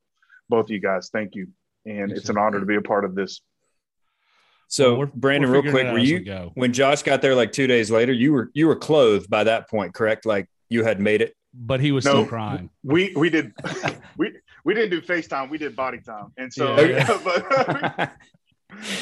[0.50, 1.48] Both of you guys, thank you.
[1.86, 3.42] And it's an honor to be a part of this.
[4.68, 6.52] So Well, we're- Brandon, we're real quick, it were you go.
[6.56, 8.14] when Josh got there like two days later?
[8.14, 10.26] You were you were clothed by that point, correct?
[10.26, 11.36] Like you had made it.
[11.54, 12.12] But he was No.
[12.12, 12.70] still crying.
[12.84, 13.52] We we did
[14.18, 14.32] we
[14.64, 16.32] we didn't do FaceTime, we did body time.
[16.38, 17.20] And so Yeah.
[17.26, 18.12] but,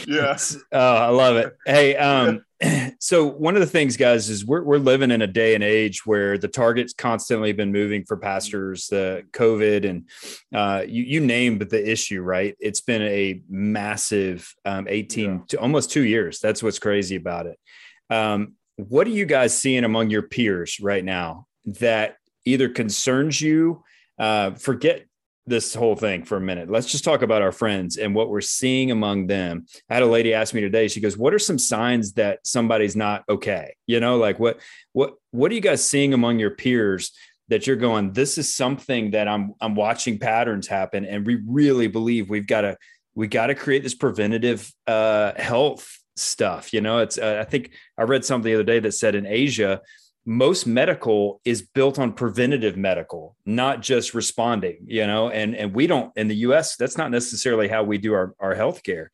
[0.08, 0.38] yeah.
[0.72, 1.56] Oh, I love it.
[1.66, 2.44] Hey, um,
[3.00, 6.06] so one of the things, guys, is we're we're living in a day and age
[6.06, 10.10] where the target's constantly been moving for pastors, the COVID, and
[10.54, 12.56] uh, you you named the issue, right?
[12.60, 15.40] It's been a massive um, eighteen Yeah.
[15.50, 16.40] to almost two years.
[16.40, 17.60] That's what's crazy about it.
[18.10, 23.84] Um, what are you guys seeing among your peers right now that either concerns you?
[24.18, 25.06] Uh, forget
[25.50, 26.70] this whole thing for a minute.
[26.70, 29.66] Let's just talk about our friends and what we're seeing among them.
[29.90, 30.88] I had a lady ask me today.
[30.88, 34.60] She goes, "What are some signs that somebody's not okay?" You know, like what
[34.94, 37.12] what what are you guys seeing among your peers
[37.50, 41.88] that you're going, "This is something that I'm I'm watching patterns happen, and we really
[41.88, 42.78] believe we've got to
[43.16, 47.72] we got to create this preventative uh, health stuff." You know, it's uh, I think
[47.98, 49.82] I read something the other day that said in Asia
[50.26, 55.88] most medical is built on preventative medical not just responding you know and and we
[55.88, 59.08] don't in the us that's not necessarily how we do our, our healthcare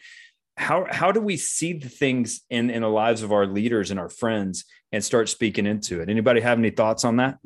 [0.57, 3.99] how how do we see the things in in the lives of our leaders and
[3.99, 7.37] our friends and start speaking into it anybody have any thoughts on that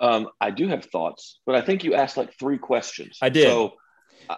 [0.00, 3.18] Um, I do have thoughts, but I think you asked like three questions.
[3.20, 3.44] I did.
[3.44, 3.72] So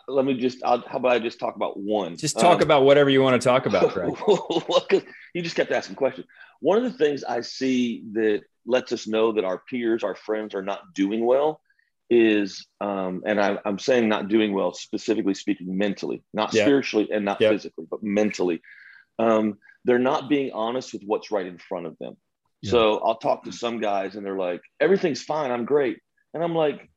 [0.08, 2.16] let me just, I'll, how about I just talk about one?
[2.16, 5.02] just talk Um, about whatever you want to talk about 'cause
[5.34, 6.26] you just kept asking questions.
[6.60, 10.54] One of the things I see that lets us know that our peers, our friends
[10.54, 11.60] are not doing well
[12.10, 16.64] is, um, and I, I'm saying not doing well, specifically speaking, mentally, not Yeah.
[16.64, 18.60] spiritually and not physically, but mentally.
[19.18, 22.16] Um, they're not being honest with what's right in front of them.
[22.62, 22.70] Yeah.
[22.72, 25.50] So I'll talk to some guys and they're like, everything's fine.
[25.50, 25.98] I'm great.
[26.34, 26.90] And I'm like,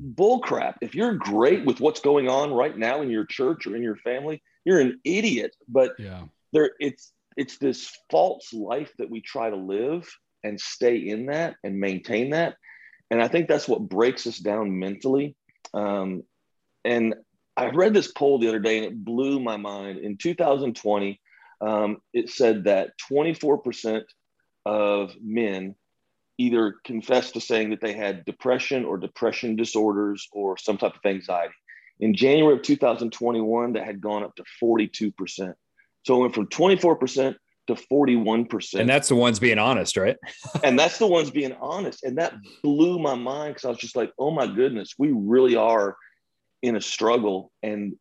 [0.00, 0.78] bull crap.
[0.80, 3.96] If you're great with what's going on right now in your church or in your
[3.96, 5.54] family, you're an idiot.
[5.68, 6.24] But Yeah.
[6.52, 10.08] there it's it's this false life that we try to live
[10.42, 12.56] and stay in that and maintain that
[13.10, 15.36] and i think that's what breaks us down mentally
[15.74, 16.22] um,
[16.84, 17.14] and
[17.56, 21.20] i read this poll the other day and it blew my mind in 2020
[21.62, 24.02] um, it said that 24%
[24.64, 25.74] of men
[26.40, 31.00] either confessed to saying that they had depression or depression disorders or some type of
[31.04, 31.54] anxiety
[32.00, 35.54] in january of 2021 that had gone up to 42%
[36.04, 37.34] so it went from 24%
[37.66, 38.80] to 41%.
[38.80, 40.16] and that's the ones being honest right
[40.64, 42.02] and that's the ones being honest.
[42.02, 45.56] And that blew my mind because I was just like, oh my goodness, we really
[45.56, 45.96] are
[46.62, 47.52] in a struggle.
[47.62, 47.94] And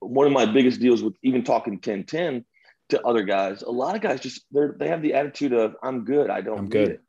[0.00, 2.44] one of my biggest deals with even talking 1010
[2.90, 6.04] to other guys, a lot of guys just they're they have the attitude of I'm
[6.04, 6.88] good, I don't I'm need good.
[6.90, 7.00] it.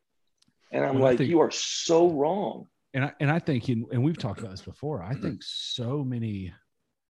[0.71, 2.67] And I'm Well, like, think- you are so wrong.
[2.93, 5.03] And I, and I think, in, and we've talked about this before.
[5.03, 5.21] I mm-hmm.
[5.21, 6.53] think so many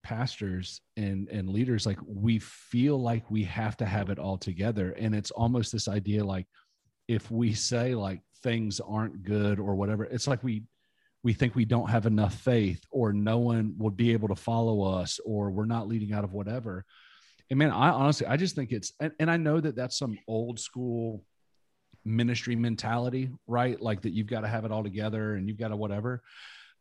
[0.03, 4.92] pastors and and leaders like we feel like we have to have it all together,
[4.92, 6.47] and it's almost this idea like
[7.09, 10.64] if we say like things aren't good or whatever, it's like we
[11.23, 14.83] we think we don't have enough faith or no one will be able to follow
[14.83, 16.85] us or we're not leading out of whatever.
[17.51, 20.19] And man, I honestly, I just think it's, and, and I know that that's some
[20.29, 21.25] old school
[22.07, 23.81] ministry mentality, right?
[23.81, 26.23] Like that you've got to have it all together and you've got to whatever.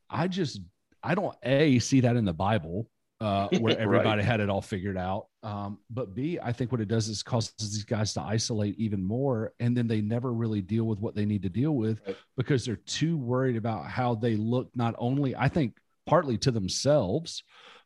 [0.09, 0.61] I just,
[1.03, 2.89] I don't a see that in the Bible.
[3.21, 4.25] uh, where everybody right.
[4.25, 5.27] had it all figured out.
[5.43, 9.03] Um, but B, I think what it does is causes these guys to isolate even
[9.03, 12.17] more, and then they never really deal with what they need to deal with right.
[12.35, 14.69] because they're too worried about how they look.
[14.75, 17.43] Not only, I think, partly to themselves,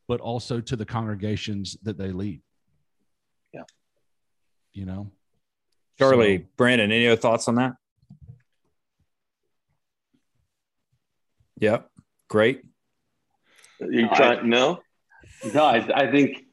[0.07, 2.41] but also to the congregations that they lead.
[3.53, 3.63] Yeah,
[4.73, 5.11] you know,
[5.99, 7.73] Charlie, so, Brandon, any other thoughts on that?
[11.59, 11.89] Yep,
[12.29, 12.63] great.
[13.81, 14.49] You trying?
[14.49, 14.79] No.
[15.53, 16.45] No, I, I think,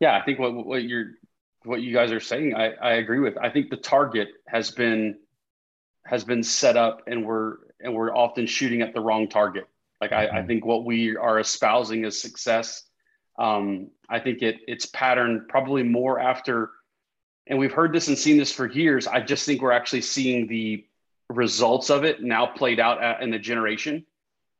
[0.00, 1.10] yeah, I think what what you're
[1.64, 3.36] what you guys are saying, I, I agree with.
[3.36, 5.18] I think the target has been
[6.06, 9.68] has been set up, and we're and we're often shooting at the wrong target.
[10.00, 10.46] Like I, I mm-hmm.
[10.46, 12.84] think what we are espousing as success,
[13.38, 16.70] um, I think it it's patterned probably more after,
[17.48, 19.06] and we've heard this and seen this for years.
[19.06, 20.84] I just think we're actually seeing the
[21.30, 24.04] results of it now played out in the generation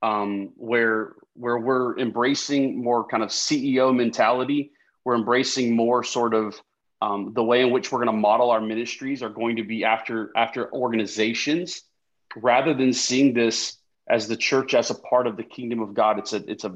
[0.03, 4.73] um, where where we're embracing more kind of CEO mentality.
[5.05, 6.61] We're embracing more sort of
[7.01, 9.85] um, the way in which we're going to model our ministries are going to be
[9.85, 11.83] after after organizations,
[12.37, 13.77] rather than seeing this
[14.09, 16.19] as the church as a part of the kingdom of God.
[16.19, 16.71] It's a it's a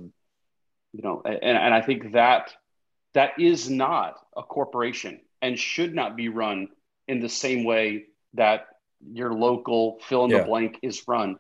[0.93, 2.53] you know, and, and I think that
[3.15, 6.69] that is not a corporation and should not be run
[7.09, 8.69] in the same way that
[9.13, 10.39] your local fill in yeah.
[10.39, 11.39] the blank is run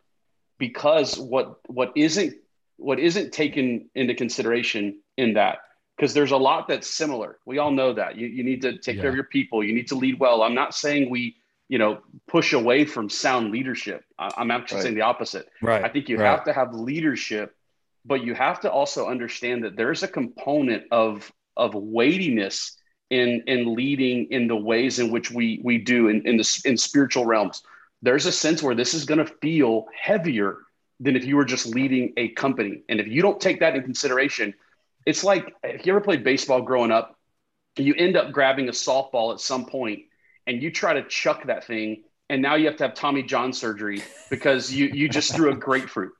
[0.58, 2.34] because what what isn't
[2.76, 5.58] what isn't taken into consideration in that
[5.96, 8.96] because there's a lot that's similar we all know that you, you need to take
[8.96, 9.02] yeah.
[9.02, 11.36] care of your people you need to lead well i'm not saying we
[11.68, 14.82] you know push away from sound leadership i'm actually right.
[14.82, 16.26] saying the opposite right i think you right.
[16.26, 17.54] have to have leadership
[18.04, 22.76] but you have to also understand that there's a component of of weightiness
[23.12, 26.76] in in leading in the ways in which we we do in in the in
[26.76, 27.62] spiritual realms
[28.02, 30.58] there's a sense where this is going to feel heavier
[31.00, 32.82] than if you were just leading a company.
[32.88, 34.54] And if you don't take that in consideration,
[35.06, 37.16] it's like if you ever played baseball growing up,
[37.76, 40.00] you end up grabbing a softball at some point
[40.46, 43.52] and you try to chuck that thing, and now you have to have Tommy John
[43.52, 46.12] surgery because you you just threw a grapefruit.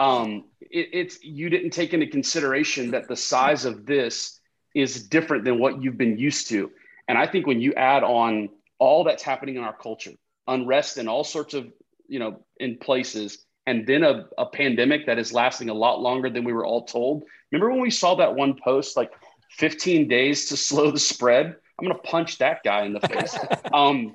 [0.00, 4.37] Um, it, it's you didn't take into consideration that the size of this
[4.78, 6.70] is different than what you've been used to.
[7.08, 10.12] And I think when you add on all that's happening in our culture,
[10.48, 11.70] unrest in all sorts of
[12.08, 16.30] you know in places and then a, a pandemic that is lasting a lot longer
[16.30, 19.12] than we were all told remember when we saw that one post like
[19.50, 21.46] 15 days to slow the spread
[21.78, 23.38] i'm going to punch that guy in the face
[23.72, 24.14] um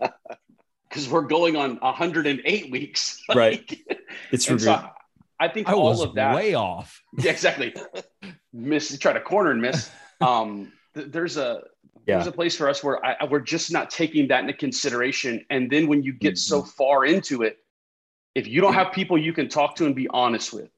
[0.89, 3.79] because we're going on 108 weeks right
[4.31, 4.89] it's so
[5.39, 7.01] I think I all of that way off.
[7.17, 7.75] Yeah, exactly.
[8.53, 9.89] miss, try to corner and miss.
[10.23, 11.63] Um, th- there's a
[12.07, 12.15] yeah.
[12.15, 15.45] there's a place for us where I, we're just not taking that into consideration.
[15.49, 16.37] And then when you get mm-hmm.
[16.37, 17.57] so far into it,
[18.35, 20.69] if you don't have people you can talk to and be honest with,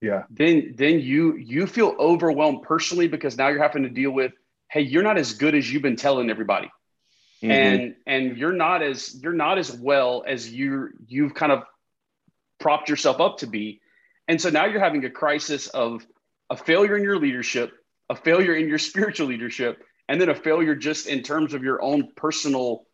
[0.00, 4.32] yeah, then then you you feel overwhelmed personally because now you're having to deal with,
[4.70, 6.70] hey, you're not as good as you've been telling everybody.
[7.42, 7.50] Mm-hmm.
[7.50, 11.64] And and you're not as you're not as well as you you've kind of
[12.58, 13.80] propped yourself up to be.
[14.28, 16.04] And so now you're having a crisis of
[16.50, 17.72] a failure in your leadership,
[18.08, 21.82] a failure in your spiritual leadership, and then a failure just in terms of your
[21.82, 22.86] own personal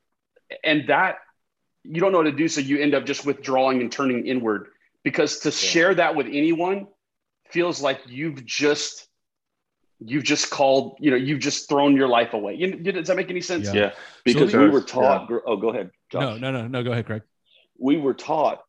[0.65, 1.17] and that
[1.85, 4.69] you don't know what to do so you end up just withdrawing and turning inward
[5.03, 5.55] because to yeah.
[5.55, 6.87] share that with anyone
[7.49, 9.09] feels like you've just
[9.99, 13.31] you've just called you know you've just thrown your life away you, does that make
[13.31, 13.93] any sense yeah, yeah.
[14.25, 15.39] because so we were taught yeah.
[15.47, 16.23] oh go ahead Josh.
[16.23, 17.23] no no no no go ahead craig
[17.79, 18.63] we were taught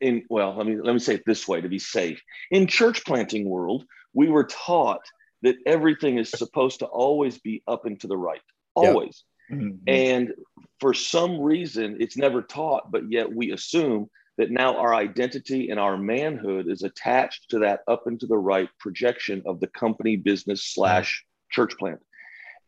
[0.00, 3.04] in well let me let me say it this way to be safe in church
[3.04, 5.02] planting world we were taught
[5.44, 8.40] that everything is supposed to always be up and to the right,
[8.74, 9.24] always.
[9.50, 9.58] Yep.
[9.58, 9.76] Mm-hmm.
[9.86, 10.32] And
[10.80, 15.78] for some reason, it's never taught, but yet we assume that now our identity and
[15.78, 20.16] our manhood is attached to that up and to the right projection of the company
[20.16, 22.00] business slash church plant.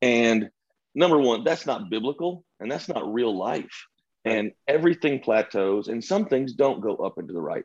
[0.00, 0.50] And
[0.94, 3.86] number one, that's not biblical and that's not real life.
[4.24, 7.64] And everything plateaus and some things don't go up and to the right.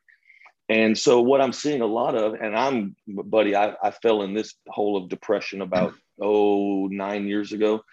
[0.71, 4.33] And so what I'm seeing a lot of, and I'm, buddy, I, I fell in
[4.33, 7.83] this hole of depression about, oh, nine years ago,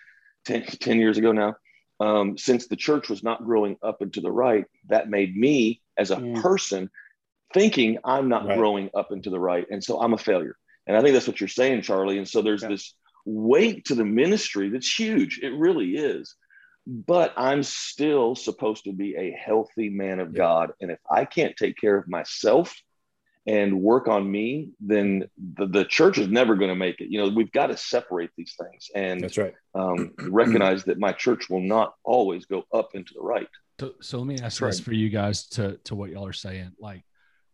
[0.46, 1.56] 10, 10 years ago now.
[1.98, 5.82] Um, since the church was not growing up and to the right, that made me
[5.96, 6.40] as a mm.
[6.40, 6.88] person
[7.52, 8.56] thinking I'm not right.
[8.56, 9.66] growing up and to the right.
[9.68, 10.54] And so I'm a failure.
[10.86, 12.18] And I think that's what you're saying, Charlie.
[12.18, 12.68] And so there's yeah.
[12.68, 15.40] this weight to the ministry that's huge.
[15.42, 16.36] It really is
[16.88, 20.38] but I'm still supposed to be a healthy man of yeah.
[20.38, 20.72] God.
[20.80, 22.74] And if I can't take care of myself
[23.46, 27.10] and work on me, then the, the church is never going to make it.
[27.10, 29.54] You know, we've got to separate these things and that's right.
[29.74, 33.48] Um, recognize that my church will not always go up into the right.
[33.80, 36.72] So, so let me ask this for you guys to, to what y'all are saying.
[36.80, 37.04] Like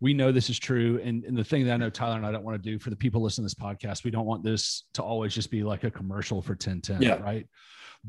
[0.00, 1.00] we know this is true.
[1.02, 2.90] And, and the thing that I know Tyler and I don't want to do for
[2.90, 5.82] the people listening to this podcast, we don't want this to always just be like
[5.82, 7.20] a commercial for 1010, Yeah.
[7.20, 7.48] right?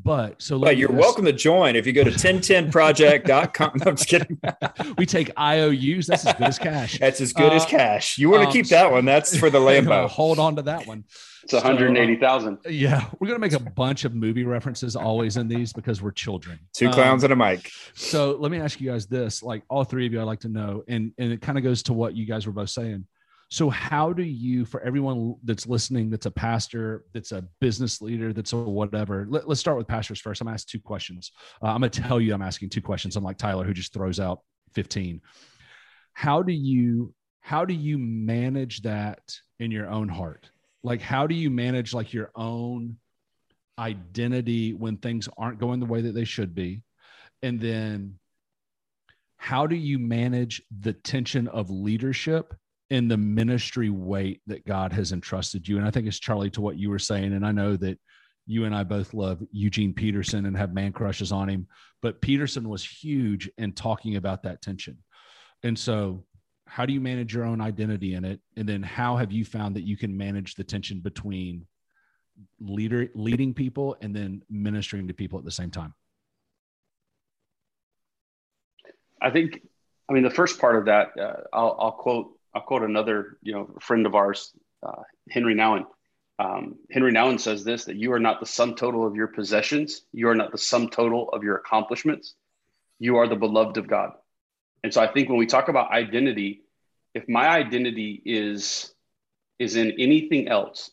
[0.04, 2.12] But so But you're this- welcome to join if you go to
[2.80, 3.72] 1010project.com.
[3.76, 4.39] No, I'm just kidding.
[4.98, 6.06] We take IOUs.
[6.08, 7.00] That's as good as cash.
[7.00, 8.18] That's as good as Uh, cash.
[8.18, 9.06] You want to um, keep that one.
[9.06, 10.08] That's for the Lambo.
[10.10, 11.06] Hold on to that one.
[11.43, 12.58] It's 180,000.
[12.70, 16.60] Yeah, we're gonna make a bunch of movie references always in these because we're children.
[16.74, 17.70] Two Um, clowns and a mic.
[17.93, 20.50] So let me ask you guys this: like all three of you, I'd like to
[20.50, 23.06] know, and and it kind of goes to what you guys were both saying.
[23.50, 28.34] So how do you, for everyone that's listening, that's a pastor, that's a business leader,
[28.34, 29.28] that's a whatever?
[29.30, 30.41] Let, us start with pastors first.
[30.41, 31.32] I'm gonna ask two questions.
[31.62, 33.16] Uh, I'm gonna tell you I'm asking two questions.
[33.16, 34.39] I'm like Tyler, who just throws out
[34.74, 35.22] 15.
[36.14, 39.22] How do you how do you manage that
[39.60, 40.50] in your own heart?
[40.84, 42.98] Like how do you manage like your own
[43.78, 46.82] identity when things aren't going the way that they should be?
[47.43, 48.18] And then
[49.38, 52.56] how do you manage the tension of leadership
[52.90, 55.78] and the ministry weight that God has entrusted you?
[55.78, 57.34] And I think it's Charlie to what you were saying.
[57.34, 58.00] And I know that
[58.48, 61.68] you and I both love Eugene Peterson and have man crushes on him,
[62.02, 64.98] but Peterson was huge in talking about that tension.
[65.64, 66.24] And so,
[66.68, 68.40] how do you manage your own identity in it?
[68.58, 71.66] And then, how have you found that you can manage the tension between
[72.60, 75.94] leader leading people and then ministering to people at the same time?
[79.22, 79.62] I think,
[80.10, 83.51] I mean, the first part of that, uh, I'll, I'll quote, I'll quote another, you
[83.51, 85.86] know, friend of ours, uh, Henri Nouwen.
[86.39, 90.03] Um, Henri Nouwen says this: that you are not the sum total of your possessions,
[90.14, 92.34] you are not the sum total of your accomplishments.
[92.97, 94.12] You are the beloved of God.
[94.84, 96.62] And so, I think when we talk about identity,
[97.14, 98.93] if my identity is
[99.60, 100.91] is in anything else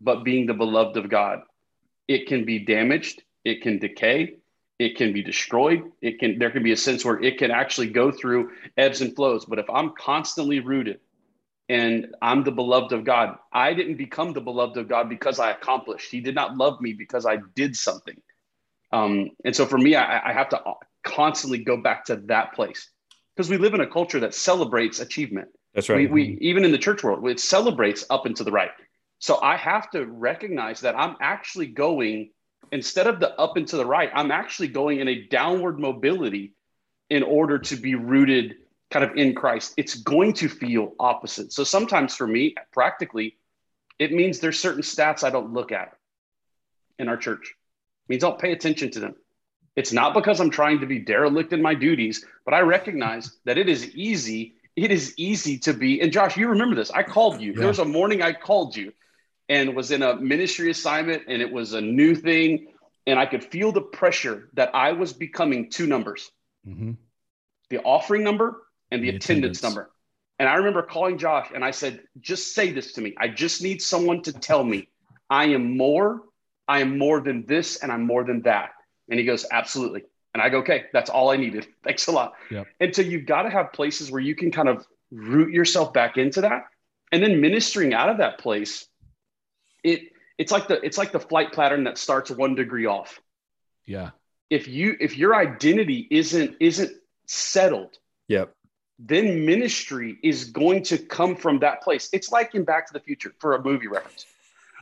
[0.00, 1.42] but being the beloved of God,
[2.08, 4.36] it can be damaged, it can decay,
[4.82, 5.92] it can be destroyed.
[6.00, 9.14] It can there can be a sense where it can actually go through ebbs and
[9.14, 9.44] flows.
[9.44, 10.98] But if i'm constantly rooted
[11.68, 15.52] and i'm the beloved of god i didn't become the beloved of god because i
[15.52, 16.10] accomplished.
[16.10, 18.16] He did not love me because i did something.
[18.90, 20.60] Um, and so for me I, I have to
[21.04, 22.90] constantly go back to that place
[23.36, 25.48] because we live in a culture that celebrates achievement.
[25.74, 26.10] That's we, right.
[26.10, 28.72] we even in the church world it celebrates up and to the right.
[29.20, 32.30] So i have to recognize that i'm actually going
[32.70, 36.54] instead of the up and to the right i'm actually going in a downward mobility
[37.10, 38.56] in order to be rooted
[38.90, 39.74] kind of in christ.
[39.76, 41.52] It's going to feel opposite.
[41.52, 43.36] So sometimes for me practically
[43.98, 45.96] it means there's certain stats i don't look at
[46.98, 47.54] in our church.
[48.06, 49.14] It means i'll pay attention to them.
[49.76, 53.58] It's not because i'm trying to be derelict in my duties but i recognize that
[53.58, 56.90] it is easy it is easy to be and josh you remember this.
[56.90, 57.52] I called you.
[57.52, 57.58] Yeah.
[57.60, 58.92] there was a morning i called you
[59.48, 62.68] and was in a ministry assignment and it was a new thing
[63.06, 66.30] and i could feel the pressure that i was becoming two numbers
[66.66, 66.92] Mm-hmm.
[67.70, 69.58] the offering number and the, The attendance.
[69.58, 69.62] attendance.
[69.62, 69.90] number
[70.38, 73.62] and i remember calling josh and i said just say this to me i just
[73.62, 74.88] need someone to tell me
[75.30, 76.22] i am more
[76.68, 78.70] i am more than this and i'm more than that
[79.08, 82.34] and he goes absolutely and i go okay that's all i needed thanks a lot
[82.50, 82.66] Yep.
[82.80, 86.16] and so you've got to have places where you can kind of root yourself back
[86.16, 86.66] into that
[87.10, 88.86] and then ministering out of that place
[89.84, 90.00] it
[90.38, 93.20] it's like the it's like the flight pattern that starts one degree off
[93.86, 94.10] Yeah.
[94.50, 96.92] if you if your identity isn't isn't
[97.26, 98.54] settled Yep.
[98.98, 103.00] then ministry is going to come from that place it's like in back to the
[103.00, 104.26] future for a movie reference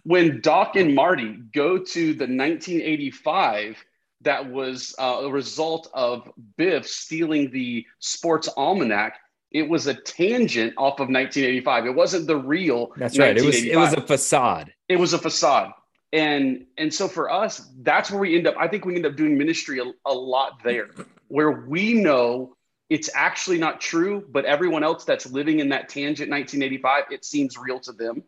[0.05, 3.77] when doc and marty go to the 1985
[4.23, 9.15] that was uh, a result of biff stealing the sports almanac
[9.51, 13.37] it was a tangent off of 1985 it wasn't the real That's right.
[13.37, 14.73] It was it was a facade.
[14.89, 15.73] it was a facade.
[16.13, 19.17] And and so for us that's where we end up i think we end up
[19.17, 20.89] doing ministry a, a lot there
[21.29, 22.57] where we know
[22.89, 27.57] it's actually not true but everyone else that's living in that tangent 1985 it seems
[27.57, 28.23] real to them.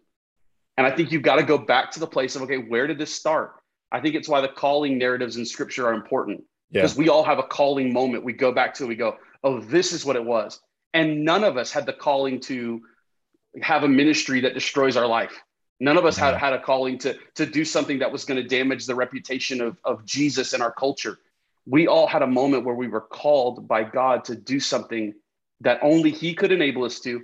[0.76, 2.98] And i think you've got to go back to the place of okay where did
[2.98, 3.54] this start?
[3.90, 6.42] I think it's why the calling narratives in scripture are important.
[6.70, 6.80] Yeah.
[6.80, 8.24] because we all have a calling moment.
[8.24, 10.60] We go back to we go oh this is what it was
[10.94, 12.82] and none of us had the calling to
[13.60, 15.42] have a ministry that destroys our life.
[15.80, 18.48] None of us had, had a calling to to do something that was going to
[18.48, 21.18] damage the reputation of, of jesus in our culture.
[21.66, 25.14] We all had a moment where we were called by god to do something
[25.60, 27.22] that only he could enable us to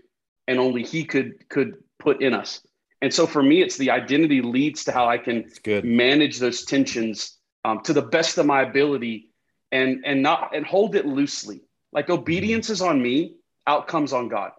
[0.49, 2.61] and only he could could put in us.
[3.01, 5.53] And so for me it's the identity leads to how i can
[5.85, 9.31] manage those tensions um, to the best of my ability
[9.71, 11.63] and and not and hold it loosely.
[11.93, 13.38] Like obedience is on me
[13.69, 14.51] outcomes on god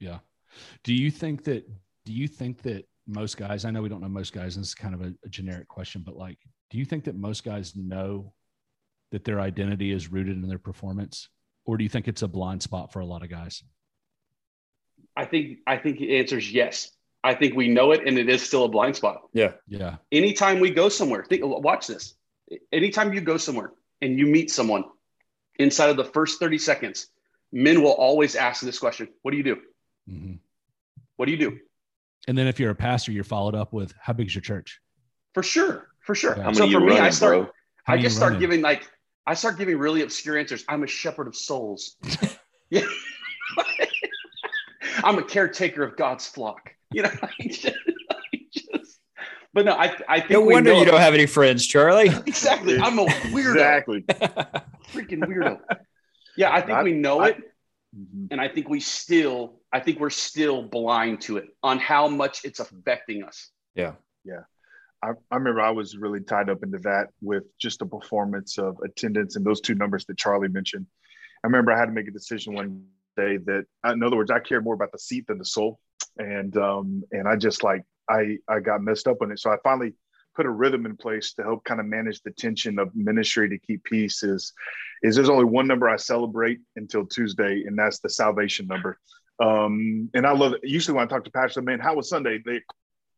[0.00, 0.18] Yeah.
[0.84, 1.62] Do you think that,
[2.04, 4.70] do you think that most guys, I know we don't know most guys, and this
[4.70, 6.38] is kind of a, a generic question, but like,
[6.70, 8.32] do you think that most guys know
[9.12, 11.28] that their identity is rooted in their performance?
[11.64, 13.62] Or do you think it's a blind spot for a lot of guys?
[15.16, 16.90] I think I think the answer is yes.
[17.24, 19.22] I think we know it, and it is still a blind spot.
[19.32, 19.52] Yeah.
[19.66, 19.96] Yeah.
[20.12, 22.14] Anytime we go somewhere, think, watch this.
[22.72, 24.84] Anytime you go somewhere and you meet someone,
[25.58, 27.08] inside of the first thirty seconds,
[27.56, 29.56] men will always ask this question: What do you do?
[30.08, 30.34] hmm
[31.16, 31.58] What do you do?
[32.28, 34.80] And then if you're a pastor, you're followed up with, "How big's your church?"
[35.34, 36.34] For sure, for sure.
[36.36, 36.44] Yeah.
[36.44, 37.34] How so for you me, I start.
[37.36, 37.50] bro?
[37.86, 38.88] I you just start giving like
[39.26, 40.64] I start giving really obscure answers.
[40.68, 41.96] I'm a shepherd of souls.
[42.70, 42.84] yeah.
[45.04, 46.72] I'm a caretaker of God's flock.
[46.92, 47.66] You know, I just,
[48.10, 49.00] I just-
[49.52, 52.08] but no, I, I think No we wonder know- you don't have any friends, Charlie.
[52.26, 52.78] exactly.
[52.78, 54.02] I'm a weirdo, Exactly.
[54.92, 55.58] freaking weirdo.
[56.36, 57.52] Yeah, I think I- we know I- it,
[58.30, 62.44] and I think we still, I think we're still blind to it on how much
[62.44, 63.50] it's affecting us.
[63.74, 63.92] Yeah.
[64.24, 64.40] Yeah.
[65.02, 68.78] I, I remember I was really tied up into that with just the performance of
[68.84, 70.86] attendance and those two numbers that Charlie mentioned.
[71.44, 72.84] I remember I had to make a decision one
[73.16, 75.78] day that, in other words, I cared more about the seat than the soul,
[76.18, 79.38] and um, and I just like I I got messed up on it.
[79.38, 79.94] So I finally
[80.36, 83.58] put a rhythm in place to help kind of manage the tension of ministry to
[83.58, 84.22] keep peace.
[84.22, 84.52] Is
[85.02, 88.98] is there's only one number I celebrate until Tuesday, and that's the salvation number.
[89.40, 90.60] Um, and I love it.
[90.62, 92.42] Usually when I talk to pastors, man, how was Sunday?
[92.44, 92.60] They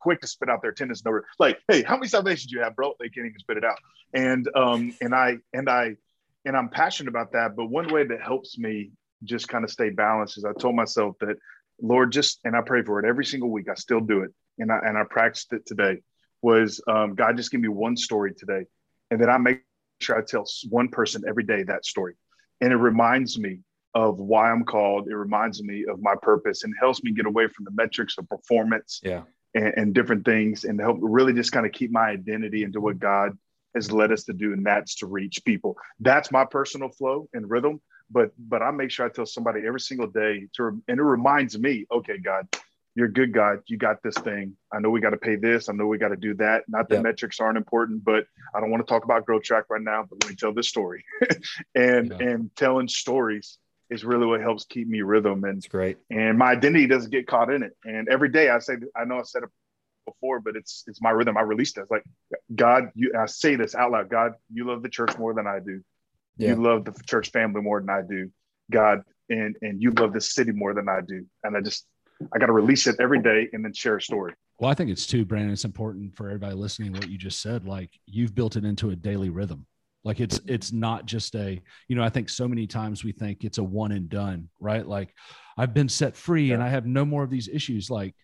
[0.00, 1.26] quick to spit out their attendance number.
[1.38, 2.94] Like, hey, how many salvations you have, bro?
[2.98, 3.78] They can't even spit it out.
[4.14, 5.96] And um, and I and I
[6.44, 7.56] and I'm passionate about that.
[7.56, 8.90] But one way that helps me
[9.24, 11.36] just kind of stay balanced is I told myself that,
[11.80, 13.68] Lord, just and I pray for it every single week.
[13.68, 15.98] I still do it, and I and I practiced it today.
[16.42, 18.64] Was um, God just give me one story today,
[19.10, 19.62] and then I make
[20.00, 22.14] sure I tell one person every day that story,
[22.60, 23.58] and it reminds me
[23.94, 25.08] of why I'm called.
[25.08, 28.28] It reminds me of my purpose, and helps me get away from the metrics of
[28.28, 29.22] performance Yeah.
[29.54, 32.98] and, and different things and help really just kind of keep my identity into what
[32.98, 33.36] God
[33.74, 35.76] has led us to do, and that's to reach people.
[36.00, 37.80] That's my personal flow and rhythm.
[38.10, 41.58] But but I make sure I tell somebody every single day to, and it reminds
[41.58, 42.46] me, okay, God,
[42.98, 43.60] you're a good God.
[43.68, 44.56] You got this thing.
[44.72, 45.68] I know we got to pay this.
[45.68, 46.64] I know we got to do that.
[46.66, 47.02] Not that Yeah.
[47.02, 50.02] metrics aren't important, but I don't want to talk about growth track right now.
[50.02, 51.04] But let me tell this story,
[51.76, 52.26] and Yeah.
[52.28, 55.96] and telling stories is really what helps keep me rhythm and It's great.
[56.10, 57.72] and my identity doesn't get caught in it.
[57.84, 59.48] And every day I say, I know I said it
[60.04, 61.36] before, but it's it's my rhythm.
[61.36, 61.82] I released it.
[61.82, 62.04] It's like
[62.52, 63.12] God, you.
[63.16, 64.08] I say this out loud.
[64.08, 65.82] God, you love the church more than I do.
[66.36, 66.54] Yeah.
[66.56, 68.30] You love the church family more than I do.
[68.72, 71.24] God, and and you love this city more than I do.
[71.44, 71.86] And I just
[72.32, 74.34] I got to release it every day and then share a story.
[74.58, 75.52] Well, I think it's too, Brandon.
[75.52, 77.64] It's important for everybody listening what you just said.
[77.64, 79.66] Like you've built it into a daily rhythm.
[80.04, 83.44] Like it's it's not just a, you know, I think so many times we think
[83.44, 84.86] it's a one and done, right?
[84.86, 85.14] Like
[85.56, 87.90] I've been set free and I have no more of these issues.
[87.90, 88.14] Like,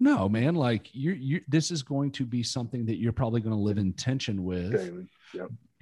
[0.00, 3.54] no, man, like you you this is going to be something that you're probably going
[3.54, 4.72] to live in tension with.
[4.72, 5.06] Daily.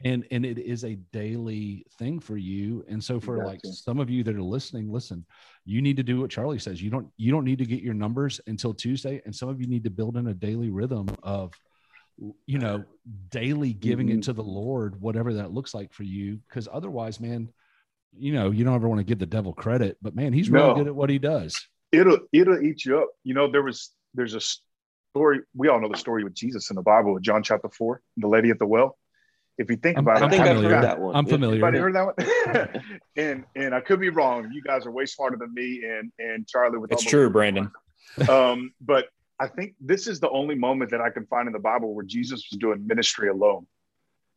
[0.04, 4.10] and and it is a daily thing for you and so for like some of
[4.10, 5.24] you that are listening listen
[5.64, 7.94] you need to do what charlie says you don't you don't need to get your
[7.94, 11.52] numbers until tuesday and some of you need to build in a daily rhythm of
[12.46, 12.84] you know
[13.30, 14.18] daily giving Mhm.
[14.18, 17.48] it to the lord whatever that looks like for you because otherwise man
[18.16, 20.68] you know you don't ever want to give the devil credit but man he's really
[20.68, 20.74] No.
[20.74, 21.54] good at what he does
[21.92, 23.08] It'll it'll eat you up.
[23.22, 25.38] You know, there was there's a story.
[25.54, 28.50] We all know the story with Jesus in the Bible, John chapter four, the lady
[28.50, 28.98] at the well.
[29.56, 30.74] If you think I'm- about I it, think I've familiar.
[30.74, 31.14] heard that one.
[31.14, 32.06] i'm familiar Anybody heard that
[32.74, 32.82] one?
[33.16, 34.50] and and I could be wrong.
[34.52, 37.30] You guys are way smarter than me and and Charlie with It's all the- true,
[37.30, 37.70] Brandon.
[38.28, 39.06] Um, but
[39.40, 42.04] I think this is the only moment that I can find in the Bible where
[42.04, 43.66] Jesus was doing ministry alone.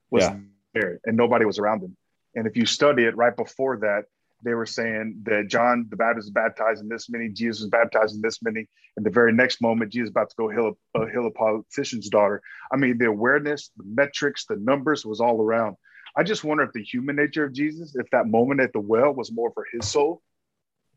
[0.09, 0.37] Was Yeah.
[0.73, 1.95] there and nobody was around him.
[2.35, 4.05] And if you study it right before that,
[4.43, 8.41] they were saying that John the Baptist is baptizing this many, Jesus is baptizing this
[8.41, 11.25] many, and the very next moment, Jesus is about to go heal a, uh, heal
[11.25, 12.41] a politician's daughter.
[12.71, 15.75] I mean, the awareness, the metrics, the numbers was all around.
[16.15, 19.13] I just wonder if the human nature of Jesus, if that moment at the well
[19.13, 20.21] was more for his soul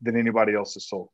[0.03, 1.13] than anybody else's soul.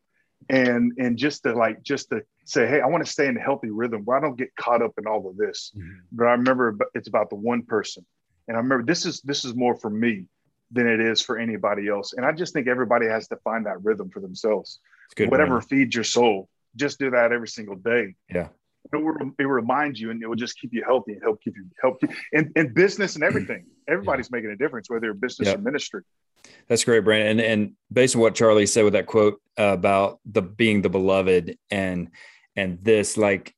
[0.48, 3.40] And and just to like just to say, hey, I want to stay in a
[3.40, 5.72] healthy rhythm where I don't get caught up in all of this.
[6.12, 8.04] But I remember it's about the one person.
[8.46, 10.26] And I remember this is this is more for me
[10.70, 12.12] than it is for anybody else.
[12.12, 14.80] And I just think everybody has to find that rhythm for themselves.
[15.06, 15.30] It's good.
[15.30, 18.14] Whatever feeds your soul, just do that every single day.
[18.32, 18.48] Yeah.
[18.92, 21.42] It will, it will remind you and it will just keep you healthy and help
[21.42, 23.66] keep you help you in, in business and everything.
[23.88, 25.54] Everybody's making a difference, whether you're business Yeah.
[25.54, 26.02] or ministry.
[26.68, 27.38] That's great, Brandon.
[27.38, 30.88] And, and based on what Charlie said with that quote uh, about the being the
[30.88, 32.10] beloved and
[32.54, 33.54] and this, like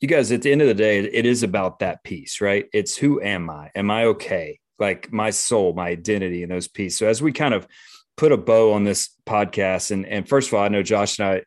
[0.00, 2.66] you guys, at the end of the day, it is about that piece, right?
[2.72, 3.70] It's who am I?
[3.74, 4.58] Am I okay?
[4.80, 6.98] Like my soul, my identity, and those pieces.
[6.98, 7.68] So as we kind of
[8.16, 11.28] put a bow on this podcast, and and first of all, I know Josh and
[11.28, 11.42] I.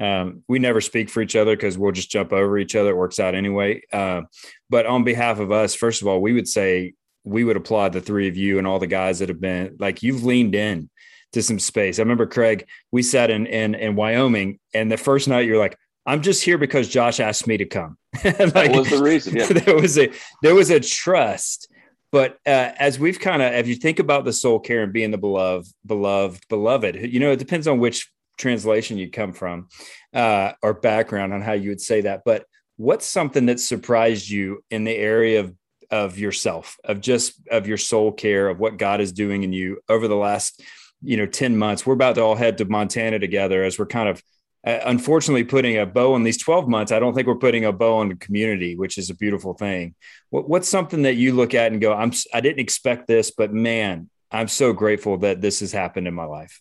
[0.00, 2.90] Um, we never speak for each other because we'll just jump over each other.
[2.90, 3.82] It works out anyway.
[3.92, 4.22] Uh,
[4.70, 8.00] but on behalf of us, first of all, we would say we would applaud the
[8.00, 10.88] three of you and all the guys that have been like you've leaned in
[11.32, 11.98] to some space.
[11.98, 15.76] I remember Craig, we sat in in, in Wyoming, and the first night you're like,
[16.06, 17.98] I'm just here because Josh asked me to come.
[18.24, 19.36] like, that was the reason.
[19.36, 19.46] Yeah.
[19.48, 20.10] there was a
[20.42, 21.67] there was a trust.
[22.10, 25.10] But uh, as we've kind of, if you think about the soul care and being
[25.10, 29.68] the beloved, beloved, beloved, you know, it depends on which translation you come from
[30.14, 32.22] uh, or background on how you would say that.
[32.24, 32.46] But
[32.76, 35.54] what's something that surprised you in the area of
[35.90, 39.80] of yourself, of just of your soul care, of what God is doing in you
[39.88, 40.62] over the last,
[41.02, 41.86] you know, 10 months.
[41.86, 44.22] We're about to all head to Montana together as we're kind of
[44.66, 46.92] uh, unfortunately putting a bow on these 12 months.
[46.92, 49.94] I don't think we're putting a bow on the community, which is a beautiful thing.
[50.30, 53.52] What, what's something that you look at and go, I'm I didn't expect this, but
[53.52, 56.60] man, I'm so grateful that this has happened in my life.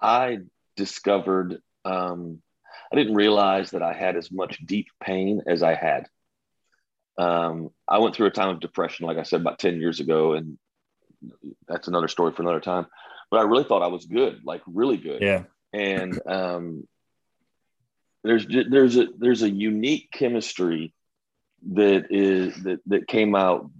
[0.00, 0.38] I
[0.76, 2.42] discovered um,
[2.92, 6.08] I didn't realize that I had as much deep pain as I had.
[7.16, 10.34] Um, I went through a time of depression, like I said, about 10 years ago.
[10.34, 10.58] And
[11.66, 12.86] that's another story for another time.
[13.30, 15.22] But I really thought I was good, like really good.
[15.22, 15.44] Yeah.
[15.72, 16.88] And um,
[18.24, 20.94] there's there's a there's a unique chemistry
[21.72, 23.70] that is that that came out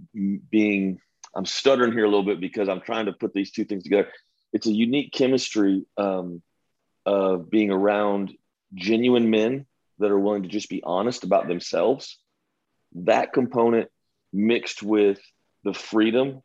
[0.51, 1.01] being
[1.34, 4.09] I'm stuttering here a little bit because I'm trying to put these two things together.
[4.53, 6.43] It's a unique chemistry um,
[7.07, 8.32] of being around
[8.74, 9.66] genuine men
[9.99, 12.18] that are willing to just be honest about themselves,
[12.95, 13.88] that component
[14.32, 15.20] mixed with
[15.64, 16.43] the freedom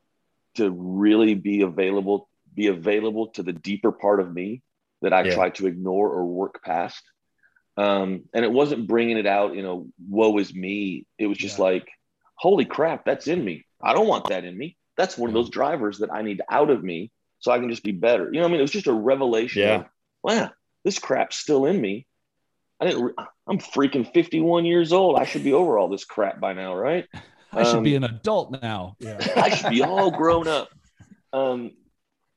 [0.56, 4.62] to really be available, be available to the deeper part of me
[5.02, 5.36] that I yeah.
[5.36, 7.04] tried to ignore or work past.
[7.78, 11.06] Um, and it wasn't bringing it out, you know, woe is me.
[11.20, 11.66] It was just yeah.
[11.66, 11.88] like,
[12.36, 13.66] holy crap, that's in me.
[13.82, 14.78] I don't want that in me.
[14.96, 17.84] That's one of those drivers that I need out of me so I can just
[17.84, 18.30] be better.
[18.32, 19.62] You know, I mean, it was just a revelation.
[19.62, 19.76] Yeah.
[19.76, 19.86] Of,
[20.24, 20.52] wow,
[20.84, 22.08] this crap's still in me.
[22.80, 23.16] I didn't.
[23.48, 25.18] I'm freaking 51 years old.
[25.18, 27.06] I should be over all this crap by now, right?
[27.54, 28.96] I should um, be an adult now.
[29.00, 29.18] Yeah.
[29.36, 30.70] I should be all grown up.
[31.32, 31.72] Um,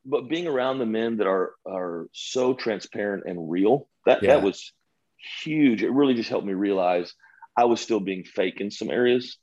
[0.05, 4.35] but being around the men that are are so transparent and real, that yeah.
[4.35, 4.73] that was
[5.43, 5.83] huge.
[5.83, 7.15] It really just helped me realize
[7.57, 9.37] I was still being fake in some areas,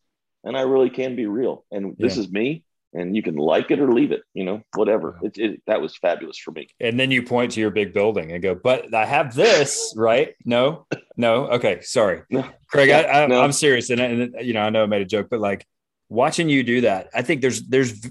[0.43, 1.65] and I really can be real.
[1.71, 2.23] And this yeah.
[2.23, 5.19] is me and you can like it or leave it, you know, whatever.
[5.21, 6.67] It, it, that was fabulous for me.
[6.79, 10.33] And then you point to your big building and go, but I have this, right?
[10.45, 11.47] No, no.
[11.47, 11.81] Okay.
[11.81, 12.21] Sorry.
[12.29, 12.45] No.
[12.69, 13.89] Craig, I, am serious.
[13.89, 15.65] And, and, you know, I know I made a joke, but like
[16.09, 18.05] watching you do that, I think there's, there's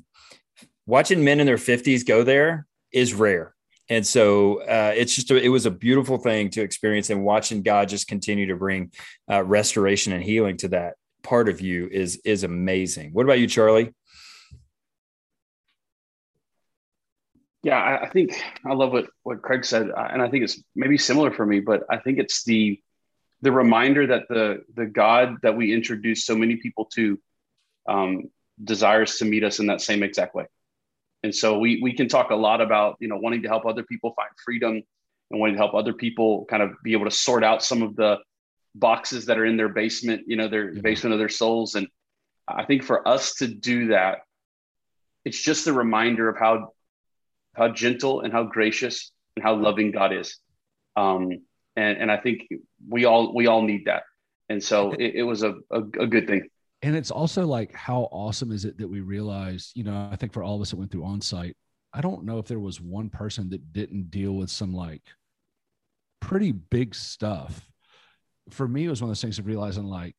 [0.87, 3.55] watching men in their fifties go there is rare.
[3.89, 7.63] And so uh, it's just, a, it was a beautiful thing to experience and watching
[7.63, 8.91] God just continue to bring
[9.31, 13.13] uh, restoration and healing to that part of you is, is amazing.
[13.13, 13.95] What about you, Charlie?
[17.63, 20.63] Yeah, I, I think I love what what Craig said, uh, and I think it's
[20.77, 22.81] maybe similar for me, but I think it's the
[23.43, 27.19] the reminder that the the God that we introduce so many people to
[27.89, 28.31] um,
[28.63, 30.47] desires to meet us in that same exact way.
[31.23, 33.83] And so we we can talk a lot about you know wanting to help other
[33.83, 34.83] people find freedom
[35.31, 37.97] and wanting to help other people kind of be able to sort out some of
[37.97, 38.19] the
[38.75, 41.75] boxes that are in their basement, you know, their basement of their souls.
[41.75, 41.89] And
[42.47, 44.19] I think for us to do that,
[45.25, 46.73] it's just a reminder of how
[47.55, 50.39] how gentle and how gracious and how loving God is.
[50.95, 51.31] Um,
[51.75, 52.49] and, and I think
[52.89, 54.05] we all we all need that.
[54.49, 56.49] And so it, it was a, a, a good thing.
[56.83, 60.33] And it's also like how awesome is it that we realized you know, I think
[60.33, 61.57] for all of us that went through on site,
[61.93, 65.03] I don't know if there was one person that didn't deal with some like
[66.21, 67.69] pretty big stuff.
[68.51, 70.15] For me, it was one of those things of realizing like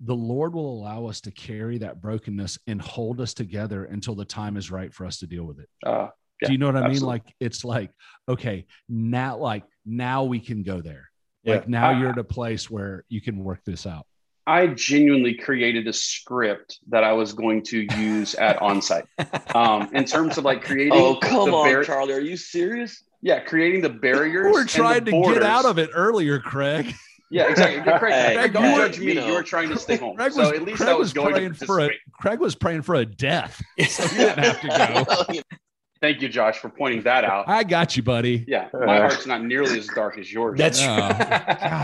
[0.00, 4.24] the Lord will allow us to carry that brokenness and hold us together until the
[4.24, 5.68] time is right for us to deal with it.
[5.84, 6.08] Uh,
[6.42, 7.00] yeah, Do you know what I absolutely.
[7.00, 7.08] mean?
[7.08, 7.90] Like it's like,
[8.28, 11.08] okay, now like now we can go there.
[11.42, 11.56] Yeah.
[11.56, 14.06] Like now I, you're at a place where you can work this out.
[14.46, 19.06] I genuinely created a script that I was going to use at onsite.
[19.54, 20.92] Um, in terms of like creating.
[20.94, 23.02] Oh come on, bar- Charlie, are you serious?
[23.22, 24.52] Yeah, creating the barriers.
[24.52, 26.94] We're trying to get out of it earlier, Craig.
[27.30, 27.80] Yeah, exactly.
[27.98, 29.06] Craig, hey, Craig don't judge me.
[29.06, 30.14] You, know, you were trying to stay home.
[30.14, 31.90] Craig was, so at least Craig I was, was going praying for a.
[32.20, 35.40] Craig was praying for a death, so he didn't have to go.
[36.00, 37.48] Thank you, Josh, for pointing that out.
[37.48, 38.44] I got you, buddy.
[38.46, 40.58] Yeah, my heart's not nearly as dark as yours.
[40.58, 40.88] That's true.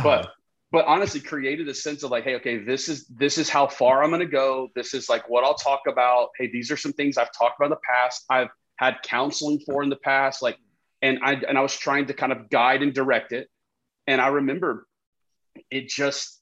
[0.04, 0.30] but
[0.72, 4.02] but honestly, created a sense of like, hey, okay, this is this is how far
[4.02, 4.68] I'm going to go.
[4.74, 6.28] This is like what I'll talk about.
[6.38, 8.24] Hey, these are some things I've talked about in the past.
[8.30, 10.58] I've had counseling for in the past, like,
[11.02, 13.48] and I and I was trying to kind of guide and direct it.
[14.06, 14.86] And I remember
[15.70, 16.40] it just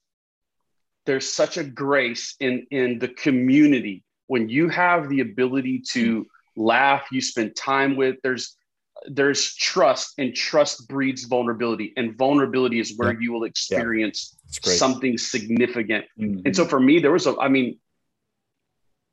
[1.05, 7.07] there's such a grace in in the community when you have the ability to laugh,
[7.11, 8.17] you spend time with.
[8.21, 8.55] There's
[9.07, 13.19] there's trust, and trust breeds vulnerability, and vulnerability is where yeah.
[13.19, 14.73] you will experience yeah.
[14.73, 16.05] something significant.
[16.19, 16.41] Mm-hmm.
[16.45, 17.79] And so for me, there was a, I mean,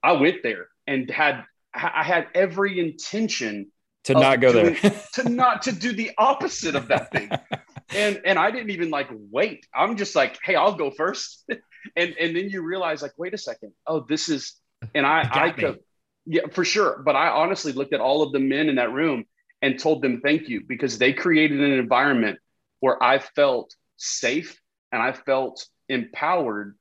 [0.03, 3.72] I went there and had I had every intention
[4.05, 5.03] to not go doing, there.
[5.14, 7.30] to not to do the opposite of that thing.
[7.95, 9.66] and and I didn't even like wait.
[9.74, 11.45] I'm just like, hey, I'll go first.
[11.97, 13.72] and and then you realize like, wait a second.
[13.87, 14.55] Oh, this is
[14.95, 15.80] and I I could
[16.24, 17.03] yeah, for sure.
[17.05, 19.24] But I honestly looked at all of the men in that room
[19.67, 22.39] and told them thank you because they created an environment
[22.79, 24.61] where I felt safe
[24.93, 26.77] and I felt empowered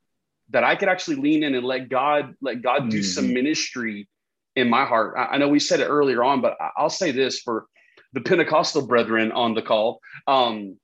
[0.51, 3.03] that I could actually lean in and let God let God do mm-hmm.
[3.03, 4.07] some ministry
[4.55, 5.15] in my heart.
[5.17, 7.65] I, I, know we said it earlier on, but I'll say this for
[8.13, 9.99] the Pentecostal brethren on the call.
[10.27, 10.77] Um,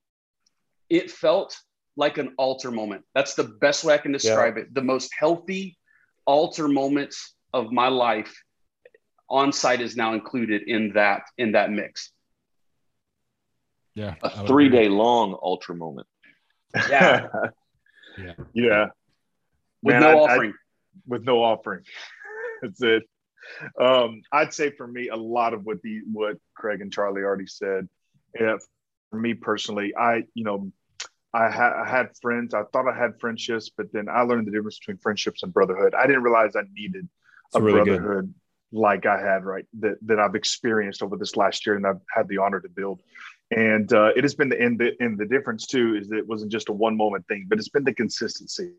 [0.90, 1.56] it felt
[1.96, 3.04] like an altar moment.
[3.14, 4.64] That's the best way I can describe yeah.
[4.64, 4.74] it.
[4.74, 5.78] The most healthy
[6.26, 8.36] altar moments of my life
[9.32, 12.12] on site is now included in that in that mix.
[13.96, 14.16] Yeah.
[14.22, 16.08] A three day long ultra moment.
[16.90, 17.28] Yeah.
[18.18, 18.34] yeah.
[18.54, 18.86] Yeah.
[19.82, 20.52] With Man, no I, offering.
[20.52, 21.84] I, with no offering.
[22.62, 23.04] That's it.
[23.80, 27.48] Um, I'd say for me, a lot of what the what Craig and Charlie already
[27.48, 27.90] said.
[28.40, 28.58] Yeah,
[29.10, 30.72] for me personally, I you know,
[31.34, 32.54] I, ha- I had friends.
[32.54, 35.96] I thought I had friendships, but then I learned the difference between friendships and brotherhood.
[35.96, 37.10] I didn't realize I needed
[37.56, 38.41] a really brotherhood good.
[38.72, 42.28] Like I had right that that I've experienced over this last year, and I've had
[42.28, 43.02] the honor to build.
[43.56, 46.28] And uh, it has been the in the in the difference too is that it
[46.28, 48.72] wasn't just a one moment thing, but it's been the consistency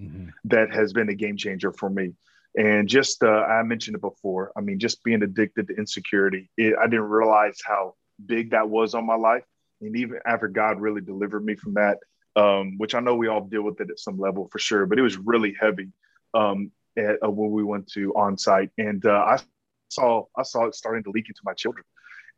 [0.00, 0.30] mm-hmm.
[0.44, 2.14] that has been a game changer for me.
[2.58, 4.50] And just uh, I mentioned it before.
[4.56, 7.94] I mean, just being addicted to insecurity, it, I didn't realize how
[8.24, 9.44] big that was on my life.
[9.80, 11.98] And even after God really delivered me from that,
[12.34, 14.98] um, which I know we all deal with it at some level for sure, but
[14.98, 15.92] it was really heavy
[16.34, 19.38] um, at, uh, when we went to on site, and uh, I
[19.88, 21.84] saw I saw it starting to leak into my children.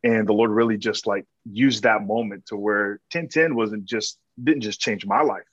[0.03, 4.61] And the lord really just like used that moment to where 1010 wasn't just didn't
[4.61, 5.43] just change my life.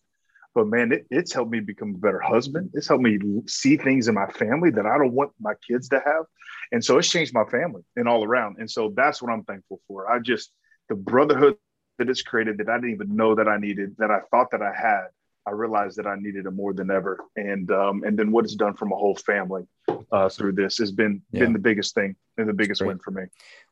[0.54, 2.70] But man it, it's helped me become a better husband.
[2.74, 6.00] It's helped me see things in my family that i don't want my kids to
[6.04, 6.24] have.
[6.72, 8.56] And so it's changed my family and all around.
[8.58, 10.10] And so that's what i'm thankful for.
[10.10, 10.52] I just
[10.88, 11.56] the brotherhood
[11.98, 14.62] that it's created that i didn't even know that i needed that i thought that
[14.62, 15.06] i had
[15.46, 17.24] I realized that I needed it more than ever.
[17.36, 19.64] And um, and then what it's done for my whole family
[20.10, 21.40] uh, through this has been yeah.
[21.40, 23.24] been the biggest thing and the biggest win for me.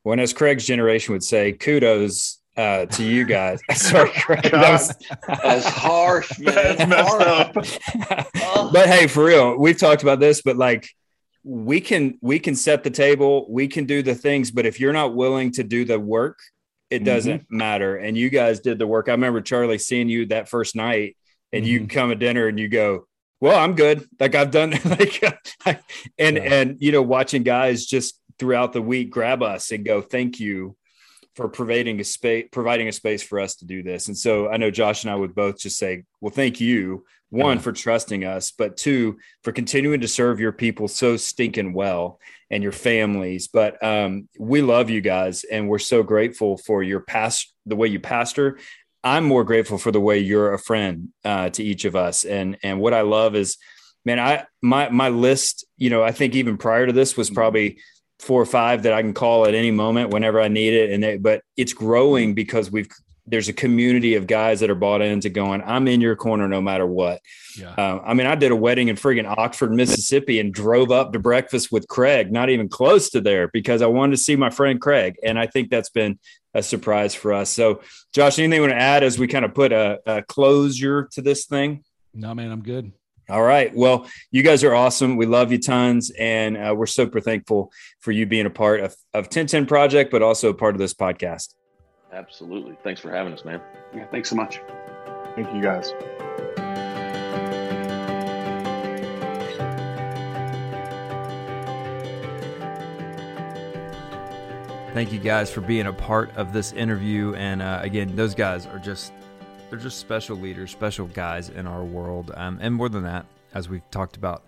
[0.04, 3.60] Well, as Craig's generation would say, kudos uh, to you guys.
[3.74, 4.42] Sorry, Craig.
[4.42, 4.94] That was
[5.42, 6.54] That's harsh, man.
[6.88, 7.78] That's harsh.
[8.72, 10.88] but hey, for real, we've talked about this, but like
[11.42, 14.92] we can we can set the table, we can do the things, but if you're
[14.92, 16.38] not willing to do the work,
[16.90, 17.56] it doesn't mm-hmm.
[17.56, 17.96] matter.
[17.96, 19.08] And you guys did the work.
[19.08, 21.16] I remember Charlie seeing you that first night
[21.54, 21.72] and mm-hmm.
[21.72, 23.06] you come at dinner and you go,
[23.40, 24.08] well, I'm good.
[24.18, 25.22] Like I've done like,
[26.18, 26.42] and, yeah.
[26.42, 30.76] and, you know, watching guys just throughout the week grab us and go, thank you
[31.36, 34.08] for providing a space, providing a space for us to do this.
[34.08, 37.56] And so I know Josh and I would both just say, well, thank you one
[37.56, 37.62] yeah.
[37.62, 42.62] for trusting us, but two for continuing to serve your people so stinking well and
[42.62, 43.48] your families.
[43.48, 47.88] But um, we love you guys and we're so grateful for your past, the way
[47.88, 48.58] you pastor
[49.04, 52.24] I'm more grateful for the way you're a friend uh, to each of us.
[52.24, 53.58] And and what I love is,
[54.04, 55.66] man, I my my list.
[55.76, 57.78] You know, I think even prior to this was probably
[58.18, 60.90] four or five that I can call at any moment whenever I need it.
[60.90, 62.88] And they, but it's growing because we've
[63.26, 66.60] there's a community of guys that are bought into going, I'm in your corner no
[66.60, 67.20] matter what.
[67.58, 67.72] Yeah.
[67.74, 71.18] Um, I mean, I did a wedding in friggin' Oxford, Mississippi, and drove up to
[71.18, 74.80] breakfast with Craig, not even close to there, because I wanted to see my friend
[74.80, 75.16] Craig.
[75.22, 76.18] And I think that's been
[76.52, 77.50] a surprise for us.
[77.50, 77.80] So,
[78.12, 81.22] Josh, anything you want to add as we kind of put a, a closure to
[81.22, 81.82] this thing?
[82.12, 82.92] No, man, I'm good.
[83.30, 83.74] All right.
[83.74, 85.16] Well, you guys are awesome.
[85.16, 86.10] We love you tons.
[86.10, 90.20] And uh, we're super thankful for you being a part of, of 1010 Project, but
[90.20, 91.54] also a part of this podcast.
[92.14, 92.76] Absolutely.
[92.84, 93.60] Thanks for having us, man.
[93.94, 94.60] Yeah, thanks so much.
[95.34, 95.92] Thank you, guys.
[104.94, 107.34] Thank you guys for being a part of this interview.
[107.34, 109.12] And uh, again, those guys are just
[109.68, 112.30] they're just special leaders, special guys in our world.
[112.36, 114.44] Um, and more than that, as we've talked about,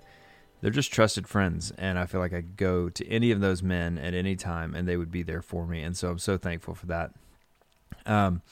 [0.61, 1.73] they're just trusted friends.
[1.77, 4.87] And I feel like I go to any of those men at any time and
[4.87, 5.83] they would be there for me.
[5.83, 7.11] And so I'm so thankful for that.
[8.05, 8.43] Um,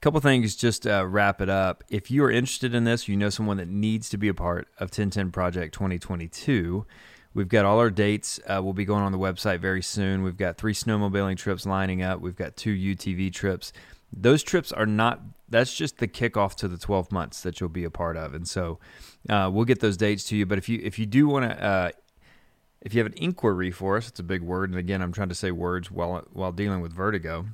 [0.00, 1.82] couple things just wrap it up.
[1.88, 4.68] If you are interested in this, you know someone that needs to be a part
[4.78, 6.86] of 1010 Project 2022.
[7.34, 8.40] We've got all our dates.
[8.46, 10.22] Uh, we'll be going on the website very soon.
[10.22, 12.20] We've got three snowmobiling trips lining up.
[12.20, 13.72] We've got two UTV trips.
[14.12, 15.20] Those trips are not.
[15.48, 18.48] That's just the kickoff to the 12 months that you'll be a part of, and
[18.48, 18.78] so
[19.28, 20.46] uh, we'll get those dates to you.
[20.46, 21.90] But if you if you do want to, uh,
[22.80, 25.28] if you have an inquiry for us, it's a big word, and again, I'm trying
[25.28, 27.46] to say words while while dealing with vertigo.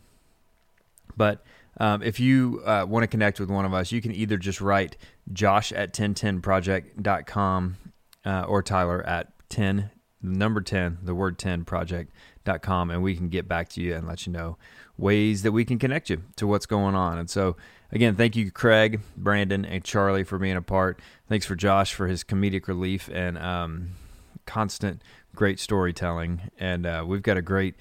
[1.17, 1.45] But
[1.79, 4.61] um, if you uh, want to connect with one of us, you can either just
[4.61, 4.97] write
[5.33, 7.77] josh at 1010project.com
[8.25, 9.91] uh, or Tyler at 10
[10.25, 14.27] number 10, the word 10 project.com, and we can get back to you and let
[14.27, 14.57] you know
[14.97, 17.19] ways that we can connect you to what's going on.
[17.19, 17.57] And so,
[17.93, 21.01] again, thank you, Craig, Brandon, and Charlie for being a part.
[21.29, 23.91] Thanks for Josh for his comedic relief and um,
[24.47, 25.03] constant
[25.35, 26.51] great storytelling.
[26.59, 27.75] And uh, we've got a great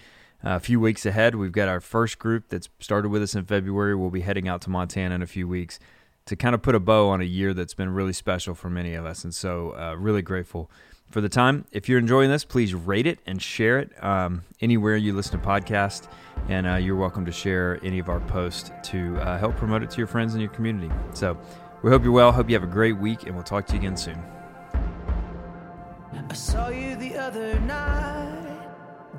[0.44, 1.36] a few weeks ahead.
[1.36, 3.96] We've got our first group that's started with us in February.
[3.96, 5.80] We'll be heading out to Montana in a few weeks
[6.26, 8.94] to kind of put a bow on a year that's been really special for many
[8.94, 9.24] of us.
[9.24, 10.70] And so, uh, really grateful
[11.10, 11.66] for the time.
[11.72, 15.46] If you're enjoying this, please rate it and share it um, anywhere you listen to
[15.46, 16.08] podcasts.
[16.48, 19.92] And uh, you're welcome to share any of our posts to uh, help promote it
[19.92, 20.94] to your friends in your community.
[21.14, 21.38] So,
[21.82, 22.32] we hope you're well.
[22.32, 24.18] Hope you have a great week, and we'll talk to you again soon.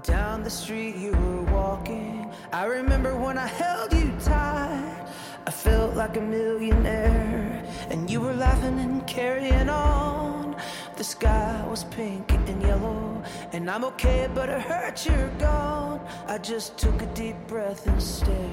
[0.05, 2.31] Down the street you were walking.
[2.53, 5.07] I remember when I held you tight.
[5.47, 7.65] I felt like a millionaire.
[7.89, 10.57] And you were laughing and carrying on.
[10.97, 13.23] The sky was pink and yellow.
[13.53, 16.07] And I'm okay, but it hurts you're gone.
[16.27, 18.53] I just took a deep breath and stared.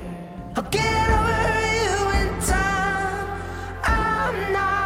[0.55, 1.51] I'll get over
[1.83, 3.41] you in time.
[3.83, 4.81] I'm not.